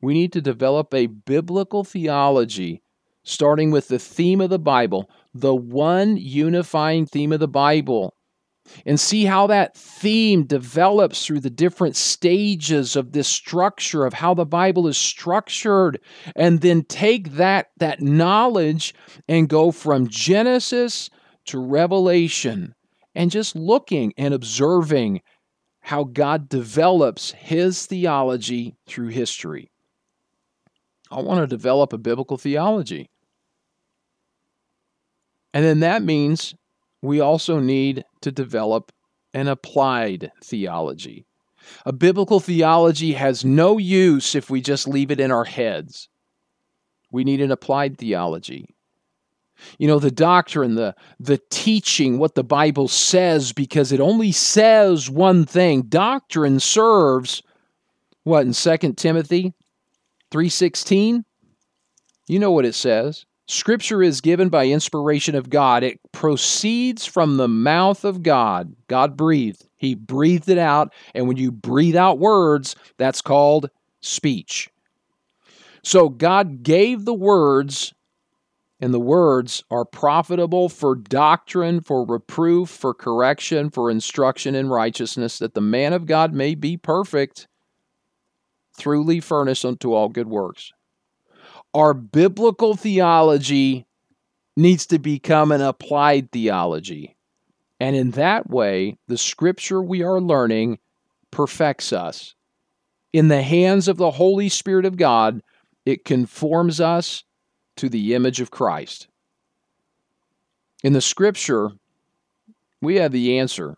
We 0.00 0.14
need 0.14 0.32
to 0.32 0.40
develop 0.40 0.92
a 0.92 1.06
biblical 1.06 1.84
theology, 1.84 2.82
starting 3.22 3.70
with 3.70 3.88
the 3.88 3.98
theme 3.98 4.40
of 4.40 4.50
the 4.50 4.58
Bible, 4.58 5.08
the 5.34 5.54
one 5.54 6.16
unifying 6.16 7.06
theme 7.06 7.32
of 7.32 7.40
the 7.40 7.48
Bible. 7.48 8.14
And 8.84 8.98
see 8.98 9.24
how 9.24 9.46
that 9.46 9.76
theme 9.76 10.44
develops 10.44 11.24
through 11.24 11.40
the 11.40 11.50
different 11.50 11.96
stages 11.96 12.96
of 12.96 13.12
this 13.12 13.28
structure 13.28 14.06
of 14.06 14.14
how 14.14 14.34
the 14.34 14.46
Bible 14.46 14.86
is 14.86 14.98
structured 14.98 16.00
and 16.34 16.60
then 16.60 16.82
take 16.84 17.32
that 17.32 17.70
that 17.78 18.00
knowledge 18.00 18.94
and 19.28 19.48
go 19.48 19.70
from 19.70 20.08
Genesis 20.08 21.10
to 21.46 21.58
Revelation 21.58 22.74
and 23.14 23.30
just 23.30 23.56
looking 23.56 24.12
and 24.16 24.34
observing 24.34 25.22
how 25.80 26.04
God 26.04 26.48
develops 26.48 27.30
his 27.30 27.86
theology 27.86 28.76
through 28.86 29.08
history. 29.08 29.70
I 31.10 31.20
want 31.20 31.40
to 31.40 31.46
develop 31.46 31.92
a 31.92 31.98
biblical 31.98 32.36
theology. 32.36 33.08
And 35.54 35.64
then 35.64 35.80
that 35.80 36.02
means 36.02 36.54
we 37.06 37.20
also 37.20 37.60
need 37.60 38.04
to 38.22 38.32
develop 38.32 38.92
an 39.32 39.48
applied 39.48 40.32
theology. 40.42 41.26
A 41.84 41.92
biblical 41.92 42.40
theology 42.40 43.12
has 43.14 43.44
no 43.44 43.78
use 43.78 44.34
if 44.34 44.50
we 44.50 44.60
just 44.60 44.86
leave 44.88 45.10
it 45.10 45.20
in 45.20 45.30
our 45.30 45.44
heads. 45.44 46.08
We 47.10 47.24
need 47.24 47.40
an 47.40 47.50
applied 47.50 47.98
theology. 47.98 48.74
You 49.78 49.88
know, 49.88 49.98
the 49.98 50.10
doctrine, 50.10 50.74
the, 50.74 50.94
the 51.18 51.40
teaching, 51.50 52.18
what 52.18 52.34
the 52.34 52.44
Bible 52.44 52.88
says, 52.88 53.52
because 53.52 53.90
it 53.90 54.00
only 54.00 54.32
says 54.32 55.08
one 55.08 55.44
thing. 55.44 55.82
Doctrine 55.82 56.60
serves 56.60 57.42
what 58.24 58.44
in 58.44 58.52
2 58.52 58.94
Timothy 58.94 59.54
3:16? 60.32 61.24
You 62.26 62.38
know 62.38 62.50
what 62.50 62.64
it 62.64 62.74
says. 62.74 63.24
Scripture 63.48 64.02
is 64.02 64.20
given 64.20 64.48
by 64.48 64.66
inspiration 64.66 65.36
of 65.36 65.50
God. 65.50 65.84
It 65.84 66.00
proceeds 66.10 67.06
from 67.06 67.36
the 67.36 67.48
mouth 67.48 68.04
of 68.04 68.22
God. 68.22 68.74
God 68.88 69.16
breathed. 69.16 69.68
He 69.76 69.94
breathed 69.94 70.48
it 70.48 70.58
out. 70.58 70.92
And 71.14 71.28
when 71.28 71.36
you 71.36 71.52
breathe 71.52 71.94
out 71.94 72.18
words, 72.18 72.74
that's 72.98 73.22
called 73.22 73.70
speech. 74.00 74.68
So 75.84 76.08
God 76.08 76.64
gave 76.64 77.04
the 77.04 77.14
words, 77.14 77.94
and 78.80 78.92
the 78.92 78.98
words 78.98 79.62
are 79.70 79.84
profitable 79.84 80.68
for 80.68 80.96
doctrine, 80.96 81.80
for 81.80 82.04
reproof, 82.04 82.68
for 82.68 82.92
correction, 82.92 83.70
for 83.70 83.92
instruction 83.92 84.56
in 84.56 84.68
righteousness, 84.68 85.38
that 85.38 85.54
the 85.54 85.60
man 85.60 85.92
of 85.92 86.06
God 86.06 86.34
may 86.34 86.56
be 86.56 86.76
perfect, 86.76 87.46
truly 88.76 89.20
furnished 89.20 89.64
unto 89.64 89.92
all 89.92 90.08
good 90.08 90.28
works 90.28 90.72
our 91.76 91.92
biblical 91.92 92.74
theology 92.74 93.86
needs 94.56 94.86
to 94.86 94.98
become 94.98 95.52
an 95.52 95.60
applied 95.60 96.32
theology. 96.32 97.14
And 97.78 97.94
in 97.94 98.12
that 98.12 98.48
way, 98.48 98.96
the 99.08 99.18
scripture 99.18 99.82
we 99.82 100.02
are 100.02 100.18
learning 100.18 100.78
perfects 101.30 101.92
us. 101.92 102.34
In 103.12 103.28
the 103.28 103.42
hands 103.42 103.88
of 103.88 103.98
the 103.98 104.12
Holy 104.12 104.48
Spirit 104.48 104.86
of 104.86 104.96
God, 104.96 105.42
it 105.84 106.06
conforms 106.06 106.80
us 106.80 107.24
to 107.76 107.90
the 107.90 108.14
image 108.14 108.40
of 108.40 108.50
Christ. 108.50 109.08
In 110.82 110.94
the 110.94 111.02
scripture, 111.02 111.72
we 112.80 112.96
have 112.96 113.12
the 113.12 113.38
answer 113.38 113.76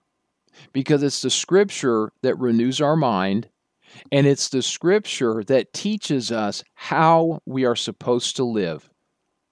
because 0.73 1.03
it's 1.03 1.23
the 1.23 1.31
scripture 1.31 2.13
that 2.23 2.39
renews 2.39 2.81
our 2.81 2.97
mind 2.97 3.49
and 4.11 4.27
it's 4.27 4.49
the 4.49 4.63
scripture 4.63 5.43
that 5.45 5.73
teaches 5.73 6.33
us 6.33 6.63
how 6.75 7.41
we 7.47 7.65
are 7.65 7.77
supposed 7.77 8.37
to 8.37 8.45
live. 8.45 8.89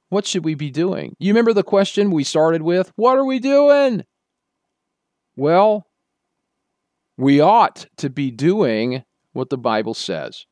What 0.09 0.26
should 0.26 0.45
we 0.45 0.55
be 0.55 0.70
doing? 0.70 1.16
You 1.18 1.32
remember 1.32 1.53
the 1.53 1.62
question 1.62 2.11
we 2.11 2.24
started 2.24 2.62
with? 2.62 2.93
What 2.97 3.18
are 3.18 3.24
we 3.24 3.39
doing? 3.39 4.05
Well, 5.37 5.87
we 7.16 7.41
ought 7.41 7.87
to 7.99 8.11
be 8.11 8.30
doing 8.30 9.05
what 9.32 9.51
the 9.51 9.59
Bible 9.59 9.95
says. 9.95 10.47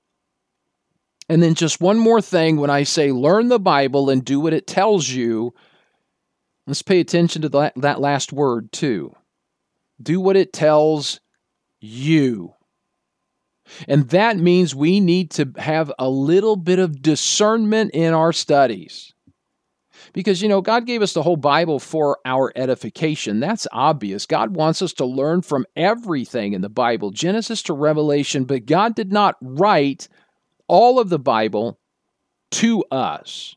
And 1.28 1.43
then 1.43 1.55
just 1.55 1.80
one 1.80 1.99
more 1.99 2.20
thing 2.20 2.57
when 2.57 2.70
I 2.70 2.82
say 2.82 3.11
learn 3.12 3.49
the 3.49 3.61
Bible 3.61 4.11
and 4.11 4.24
do 4.24 4.41
what 4.41 4.53
it 4.53 4.66
tells 4.66 5.09
you, 5.09 5.55
let's 6.66 6.82
pay 6.82 7.01
attention 7.01 7.43
to 7.43 7.49
that, 7.51 7.72
that 7.76 8.01
last 8.01 8.32
word 8.32 8.72
too. 8.72 9.14
Do 10.03 10.20
what 10.20 10.37
it 10.37 10.53
tells 10.53 11.20
you. 11.80 12.55
And 13.89 14.09
that 14.11 14.37
means 14.37 14.75
we 14.75 15.01
need 15.01 15.31
to 15.33 15.53
have 15.57 15.93
a 15.99 16.09
little 16.09 16.57
bit 16.57 16.79
of 16.79 17.03
discernment 17.03 17.93
in 17.95 18.12
our 18.12 18.33
studies. 18.33 19.12
Because, 20.12 20.43
you 20.43 20.49
know, 20.49 20.61
God 20.61 20.87
gave 20.87 21.03
us 21.03 21.12
the 21.12 21.23
whole 21.23 21.37
Bible 21.37 21.79
for 21.79 22.19
our 22.25 22.53
edification. 22.55 23.41
That's 23.41 23.67
obvious. 23.73 24.27
God 24.27 24.55
wants 24.55 24.83
us 24.83 24.93
to 24.95 25.05
learn 25.05 25.43
from 25.43 25.67
everything 25.77 26.53
in 26.53 26.61
the 26.61 26.69
Bible, 26.69 27.11
Genesis 27.11 27.62
to 27.65 27.73
Revelation, 27.73 28.45
but 28.45 28.67
God 28.67 28.95
did 28.95 29.12
not 29.12 29.37
write 29.41 30.09
all 30.69 30.99
of 31.01 31.09
the 31.09 31.19
Bible 31.19 31.79
to 32.53 32.85
us. 32.91 33.57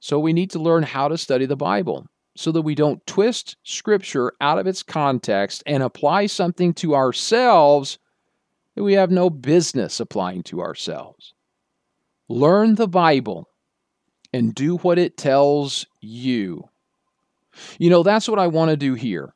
So 0.00 0.18
we 0.18 0.32
need 0.32 0.50
to 0.52 0.58
learn 0.58 0.82
how 0.82 1.08
to 1.08 1.18
study 1.18 1.46
the 1.46 1.56
Bible 1.56 2.06
so 2.36 2.50
that 2.52 2.62
we 2.62 2.74
don't 2.74 3.06
twist 3.06 3.56
Scripture 3.62 4.32
out 4.40 4.58
of 4.58 4.66
its 4.66 4.82
context 4.82 5.62
and 5.66 5.82
apply 5.82 6.26
something 6.26 6.72
to 6.74 6.94
ourselves 6.94 7.98
that 8.74 8.82
we 8.82 8.94
have 8.94 9.10
no 9.10 9.30
business 9.30 10.00
applying 10.00 10.42
to 10.44 10.60
ourselves. 10.60 11.34
Learn 12.28 12.76
the 12.76 12.88
Bible 12.88 13.48
and 14.32 14.54
do 14.54 14.76
what 14.78 14.98
it 14.98 15.16
tells 15.16 15.86
you. 16.00 16.68
You 17.78 17.90
know, 17.90 18.02
that's 18.02 18.28
what 18.28 18.38
I 18.38 18.46
want 18.46 18.70
to 18.70 18.76
do 18.76 18.94
here. 18.94 19.34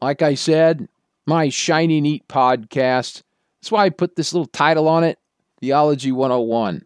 Like 0.00 0.22
I 0.22 0.34
said, 0.34 0.88
my 1.26 1.48
Shiny 1.48 2.00
Neat 2.00 2.26
podcast. 2.28 3.22
That's 3.60 3.70
why 3.70 3.84
I 3.84 3.90
put 3.90 4.16
this 4.16 4.32
little 4.32 4.46
title 4.46 4.88
on 4.88 5.04
it 5.04 5.18
Theology 5.60 6.12
101. 6.12 6.84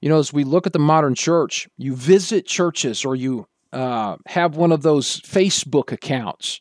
You 0.00 0.08
know, 0.08 0.18
as 0.18 0.32
we 0.32 0.44
look 0.44 0.66
at 0.66 0.72
the 0.72 0.78
modern 0.78 1.14
church, 1.14 1.68
you 1.76 1.94
visit 1.94 2.46
churches 2.46 3.04
or 3.04 3.14
you 3.14 3.46
uh, 3.72 4.16
have 4.26 4.56
one 4.56 4.72
of 4.72 4.82
those 4.82 5.20
Facebook 5.20 5.92
accounts 5.92 6.60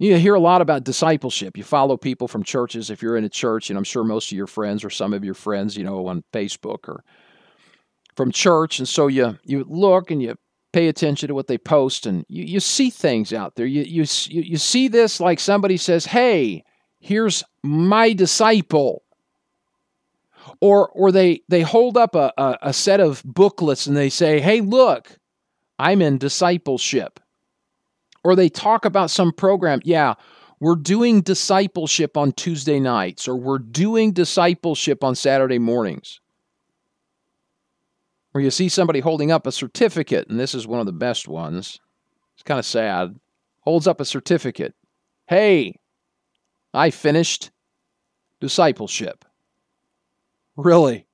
you 0.00 0.16
hear 0.16 0.34
a 0.34 0.40
lot 0.40 0.62
about 0.62 0.84
discipleship. 0.84 1.58
You 1.58 1.62
follow 1.62 1.98
people 1.98 2.26
from 2.26 2.42
churches 2.42 2.88
if 2.88 3.02
you're 3.02 3.18
in 3.18 3.24
a 3.24 3.28
church, 3.28 3.68
and 3.68 3.76
I'm 3.76 3.84
sure 3.84 4.02
most 4.02 4.32
of 4.32 4.36
your 4.38 4.46
friends 4.46 4.82
or 4.82 4.88
some 4.88 5.12
of 5.12 5.22
your 5.22 5.34
friends, 5.34 5.76
you 5.76 5.84
know, 5.84 6.06
on 6.06 6.24
Facebook 6.32 6.88
or 6.88 7.04
from 8.16 8.32
church. 8.32 8.78
And 8.78 8.88
so 8.88 9.08
you 9.08 9.38
you 9.44 9.64
look 9.68 10.10
and 10.10 10.22
you 10.22 10.36
pay 10.72 10.88
attention 10.88 11.28
to 11.28 11.34
what 11.34 11.48
they 11.48 11.58
post, 11.58 12.06
and 12.06 12.24
you, 12.28 12.44
you 12.44 12.60
see 12.60 12.88
things 12.88 13.34
out 13.34 13.56
there. 13.56 13.66
You, 13.66 13.82
you 13.82 14.06
you 14.28 14.56
see 14.56 14.88
this 14.88 15.20
like 15.20 15.38
somebody 15.38 15.76
says, 15.76 16.06
"Hey, 16.06 16.64
here's 16.98 17.44
my 17.62 18.14
disciple." 18.14 19.02
Or, 20.62 20.88
or 20.90 21.12
they, 21.12 21.42
they 21.48 21.60
hold 21.60 21.96
up 21.96 22.14
a, 22.14 22.32
a, 22.36 22.58
a 22.62 22.72
set 22.72 22.98
of 22.98 23.22
booklets 23.24 23.86
and 23.86 23.96
they 23.96 24.08
say, 24.08 24.40
hey, 24.40 24.62
look, 24.62 25.16
I'm 25.78 26.02
in 26.02 26.18
discipleship. 26.18 27.20
Or 28.22 28.36
they 28.36 28.48
talk 28.48 28.84
about 28.84 29.10
some 29.10 29.32
program. 29.32 29.80
Yeah, 29.84 30.14
we're 30.60 30.76
doing 30.76 31.22
discipleship 31.22 32.16
on 32.16 32.32
Tuesday 32.32 32.78
nights, 32.78 33.26
or 33.26 33.34
we're 33.34 33.58
doing 33.58 34.12
discipleship 34.12 35.02
on 35.02 35.14
Saturday 35.14 35.58
mornings. 35.58 36.20
Or 38.34 38.40
you 38.40 38.50
see 38.50 38.68
somebody 38.68 39.00
holding 39.00 39.32
up 39.32 39.46
a 39.46 39.52
certificate, 39.52 40.28
and 40.28 40.38
this 40.38 40.54
is 40.54 40.66
one 40.66 40.80
of 40.80 40.86
the 40.86 40.92
best 40.92 41.26
ones. 41.26 41.80
It's 42.34 42.42
kind 42.42 42.60
of 42.60 42.66
sad. 42.66 43.18
Holds 43.60 43.86
up 43.86 44.00
a 44.00 44.04
certificate. 44.04 44.74
Hey, 45.26 45.80
I 46.72 46.90
finished 46.90 47.50
discipleship. 48.40 49.24
Really? 50.56 51.06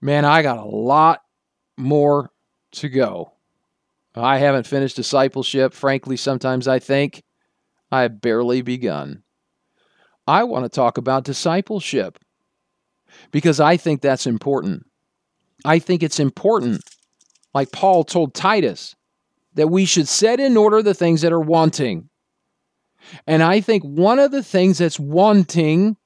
Man, 0.00 0.24
I 0.24 0.42
got 0.42 0.58
a 0.58 0.64
lot 0.64 1.22
more 1.76 2.30
to 2.72 2.88
go. 2.88 3.33
I 4.14 4.38
haven't 4.38 4.66
finished 4.66 4.96
discipleship. 4.96 5.72
Frankly, 5.72 6.16
sometimes 6.16 6.68
I 6.68 6.78
think 6.78 7.22
I 7.90 8.02
have 8.02 8.20
barely 8.20 8.62
begun. 8.62 9.22
I 10.26 10.44
want 10.44 10.64
to 10.64 10.68
talk 10.68 10.98
about 10.98 11.24
discipleship 11.24 12.18
because 13.30 13.60
I 13.60 13.76
think 13.76 14.00
that's 14.00 14.26
important. 14.26 14.86
I 15.64 15.78
think 15.78 16.02
it's 16.02 16.20
important, 16.20 16.82
like 17.52 17.72
Paul 17.72 18.04
told 18.04 18.34
Titus, 18.34 18.94
that 19.54 19.68
we 19.68 19.84
should 19.84 20.08
set 20.08 20.40
in 20.40 20.56
order 20.56 20.82
the 20.82 20.94
things 20.94 21.22
that 21.22 21.32
are 21.32 21.40
wanting. 21.40 22.08
And 23.26 23.42
I 23.42 23.60
think 23.60 23.82
one 23.82 24.18
of 24.18 24.30
the 24.30 24.42
things 24.42 24.78
that's 24.78 24.98
wanting 24.98 25.96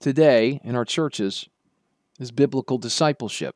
today 0.00 0.60
in 0.64 0.76
our 0.76 0.84
churches 0.84 1.48
is 2.18 2.30
biblical 2.30 2.78
discipleship. 2.78 3.54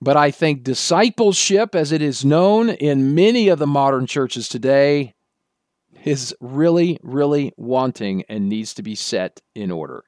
But 0.00 0.16
I 0.16 0.30
think 0.30 0.62
discipleship, 0.62 1.74
as 1.74 1.90
it 1.90 2.02
is 2.02 2.24
known 2.24 2.70
in 2.70 3.14
many 3.14 3.48
of 3.48 3.58
the 3.58 3.66
modern 3.66 4.06
churches 4.06 4.48
today, 4.48 5.14
is 6.04 6.34
really, 6.40 6.98
really 7.02 7.52
wanting 7.56 8.22
and 8.28 8.48
needs 8.48 8.74
to 8.74 8.82
be 8.82 8.94
set 8.94 9.40
in 9.54 9.70
order. 9.70 10.04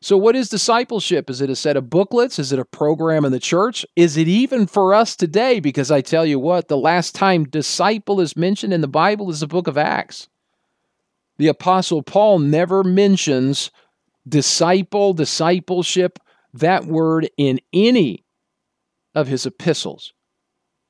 So, 0.00 0.16
what 0.16 0.36
is 0.36 0.48
discipleship? 0.48 1.28
Is 1.30 1.40
it 1.40 1.50
a 1.50 1.56
set 1.56 1.76
of 1.76 1.90
booklets? 1.90 2.38
Is 2.38 2.52
it 2.52 2.58
a 2.58 2.64
program 2.64 3.24
in 3.24 3.32
the 3.32 3.40
church? 3.40 3.84
Is 3.96 4.16
it 4.16 4.28
even 4.28 4.66
for 4.66 4.94
us 4.94 5.16
today? 5.16 5.60
Because 5.60 5.90
I 5.90 6.00
tell 6.00 6.24
you 6.24 6.38
what, 6.38 6.68
the 6.68 6.76
last 6.76 7.14
time 7.14 7.44
disciple 7.44 8.20
is 8.20 8.36
mentioned 8.36 8.72
in 8.72 8.80
the 8.80 8.88
Bible 8.88 9.30
is 9.30 9.40
the 9.40 9.46
book 9.46 9.66
of 9.66 9.78
Acts. 9.78 10.28
The 11.38 11.48
Apostle 11.48 12.02
Paul 12.02 12.38
never 12.40 12.84
mentions 12.84 13.70
disciple, 14.28 15.14
discipleship, 15.14 16.18
that 16.54 16.84
word 16.84 17.28
in 17.36 17.60
any 17.72 18.24
of 19.14 19.26
his 19.26 19.46
epistles. 19.46 20.12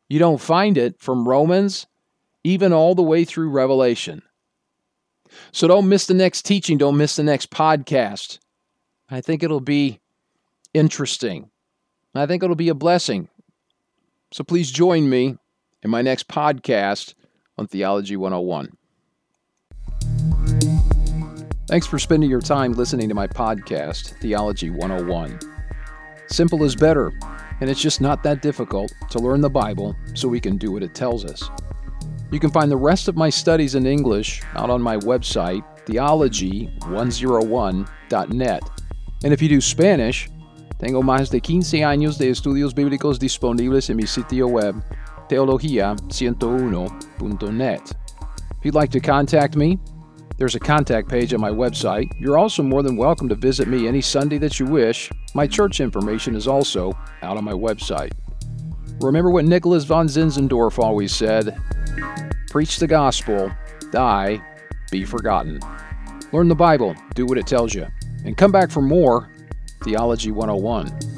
You 0.08 0.18
don't 0.18 0.40
find 0.40 0.76
it 0.76 1.00
from 1.00 1.28
Romans, 1.28 1.86
even 2.44 2.72
all 2.72 2.94
the 2.94 3.02
way 3.02 3.24
through 3.24 3.50
Revelation. 3.50 4.22
So 5.50 5.66
don't 5.66 5.88
miss 5.88 6.06
the 6.06 6.14
next 6.14 6.42
teaching, 6.42 6.78
don't 6.78 6.96
miss 6.96 7.16
the 7.16 7.22
next 7.22 7.50
podcast. 7.50 8.38
I 9.08 9.20
think 9.20 9.42
it'll 9.42 9.60
be 9.60 10.00
interesting. 10.74 11.50
I 12.14 12.26
think 12.26 12.42
it'll 12.42 12.56
be 12.56 12.68
a 12.68 12.74
blessing. 12.74 13.28
So 14.32 14.44
please 14.44 14.70
join 14.70 15.08
me 15.08 15.36
in 15.82 15.90
my 15.90 16.02
next 16.02 16.28
podcast 16.28 17.14
on 17.56 17.66
Theology 17.66 18.16
101. 18.16 18.76
Thanks 21.68 21.86
for 21.86 21.98
spending 21.98 22.28
your 22.28 22.42
time 22.42 22.74
listening 22.74 23.08
to 23.08 23.14
my 23.14 23.26
podcast, 23.26 24.18
Theology 24.20 24.68
101. 24.68 25.38
Simple 26.28 26.64
is 26.64 26.76
better, 26.76 27.12
and 27.62 27.70
it's 27.70 27.80
just 27.80 28.00
not 28.00 28.24
that 28.24 28.42
difficult 28.42 28.92
to 29.08 29.20
learn 29.20 29.40
the 29.40 29.48
Bible 29.48 29.94
so 30.14 30.26
we 30.26 30.40
can 30.40 30.56
do 30.56 30.72
what 30.72 30.82
it 30.82 30.96
tells 30.96 31.24
us. 31.24 31.48
You 32.32 32.40
can 32.40 32.50
find 32.50 32.68
the 32.68 32.76
rest 32.76 33.06
of 33.06 33.14
my 33.14 33.30
studies 33.30 33.76
in 33.76 33.86
English 33.86 34.42
out 34.56 34.68
on 34.68 34.82
my 34.82 34.96
website, 34.96 35.62
theology101.net. 35.86 38.62
And 39.22 39.32
if 39.32 39.40
you 39.40 39.48
do 39.48 39.60
Spanish, 39.60 40.28
tengo 40.80 41.02
más 41.02 41.30
de 41.30 41.40
15 41.40 41.84
años 41.84 42.18
de 42.18 42.30
estudios 42.30 42.74
bíblicos 42.74 43.20
disponibles 43.20 43.90
en 43.90 43.96
mi 43.96 44.06
sitio 44.06 44.48
web, 44.48 44.74
teología101.net. 45.28 47.92
If 48.58 48.64
you'd 48.64 48.74
like 48.74 48.90
to 48.90 48.98
contact 48.98 49.54
me, 49.54 49.78
there's 50.42 50.56
a 50.56 50.58
contact 50.58 51.08
page 51.08 51.32
on 51.32 51.40
my 51.40 51.52
website. 51.52 52.10
You're 52.18 52.36
also 52.36 52.64
more 52.64 52.82
than 52.82 52.96
welcome 52.96 53.28
to 53.28 53.36
visit 53.36 53.68
me 53.68 53.86
any 53.86 54.00
Sunday 54.00 54.38
that 54.38 54.58
you 54.58 54.66
wish. 54.66 55.08
My 55.34 55.46
church 55.46 55.78
information 55.78 56.34
is 56.34 56.48
also 56.48 56.98
out 57.22 57.36
on 57.36 57.44
my 57.44 57.52
website. 57.52 58.10
Remember 59.00 59.30
what 59.30 59.44
Nicholas 59.44 59.84
von 59.84 60.08
Zinzendorf 60.08 60.80
always 60.80 61.14
said 61.14 61.56
preach 62.50 62.80
the 62.80 62.88
gospel, 62.88 63.52
die, 63.92 64.42
be 64.90 65.04
forgotten. 65.04 65.60
Learn 66.32 66.48
the 66.48 66.56
Bible, 66.56 66.96
do 67.14 67.24
what 67.24 67.38
it 67.38 67.46
tells 67.46 67.72
you 67.72 67.86
and 68.24 68.36
come 68.36 68.50
back 68.50 68.68
for 68.68 68.82
more 68.82 69.30
Theology 69.84 70.32
101. 70.32 71.11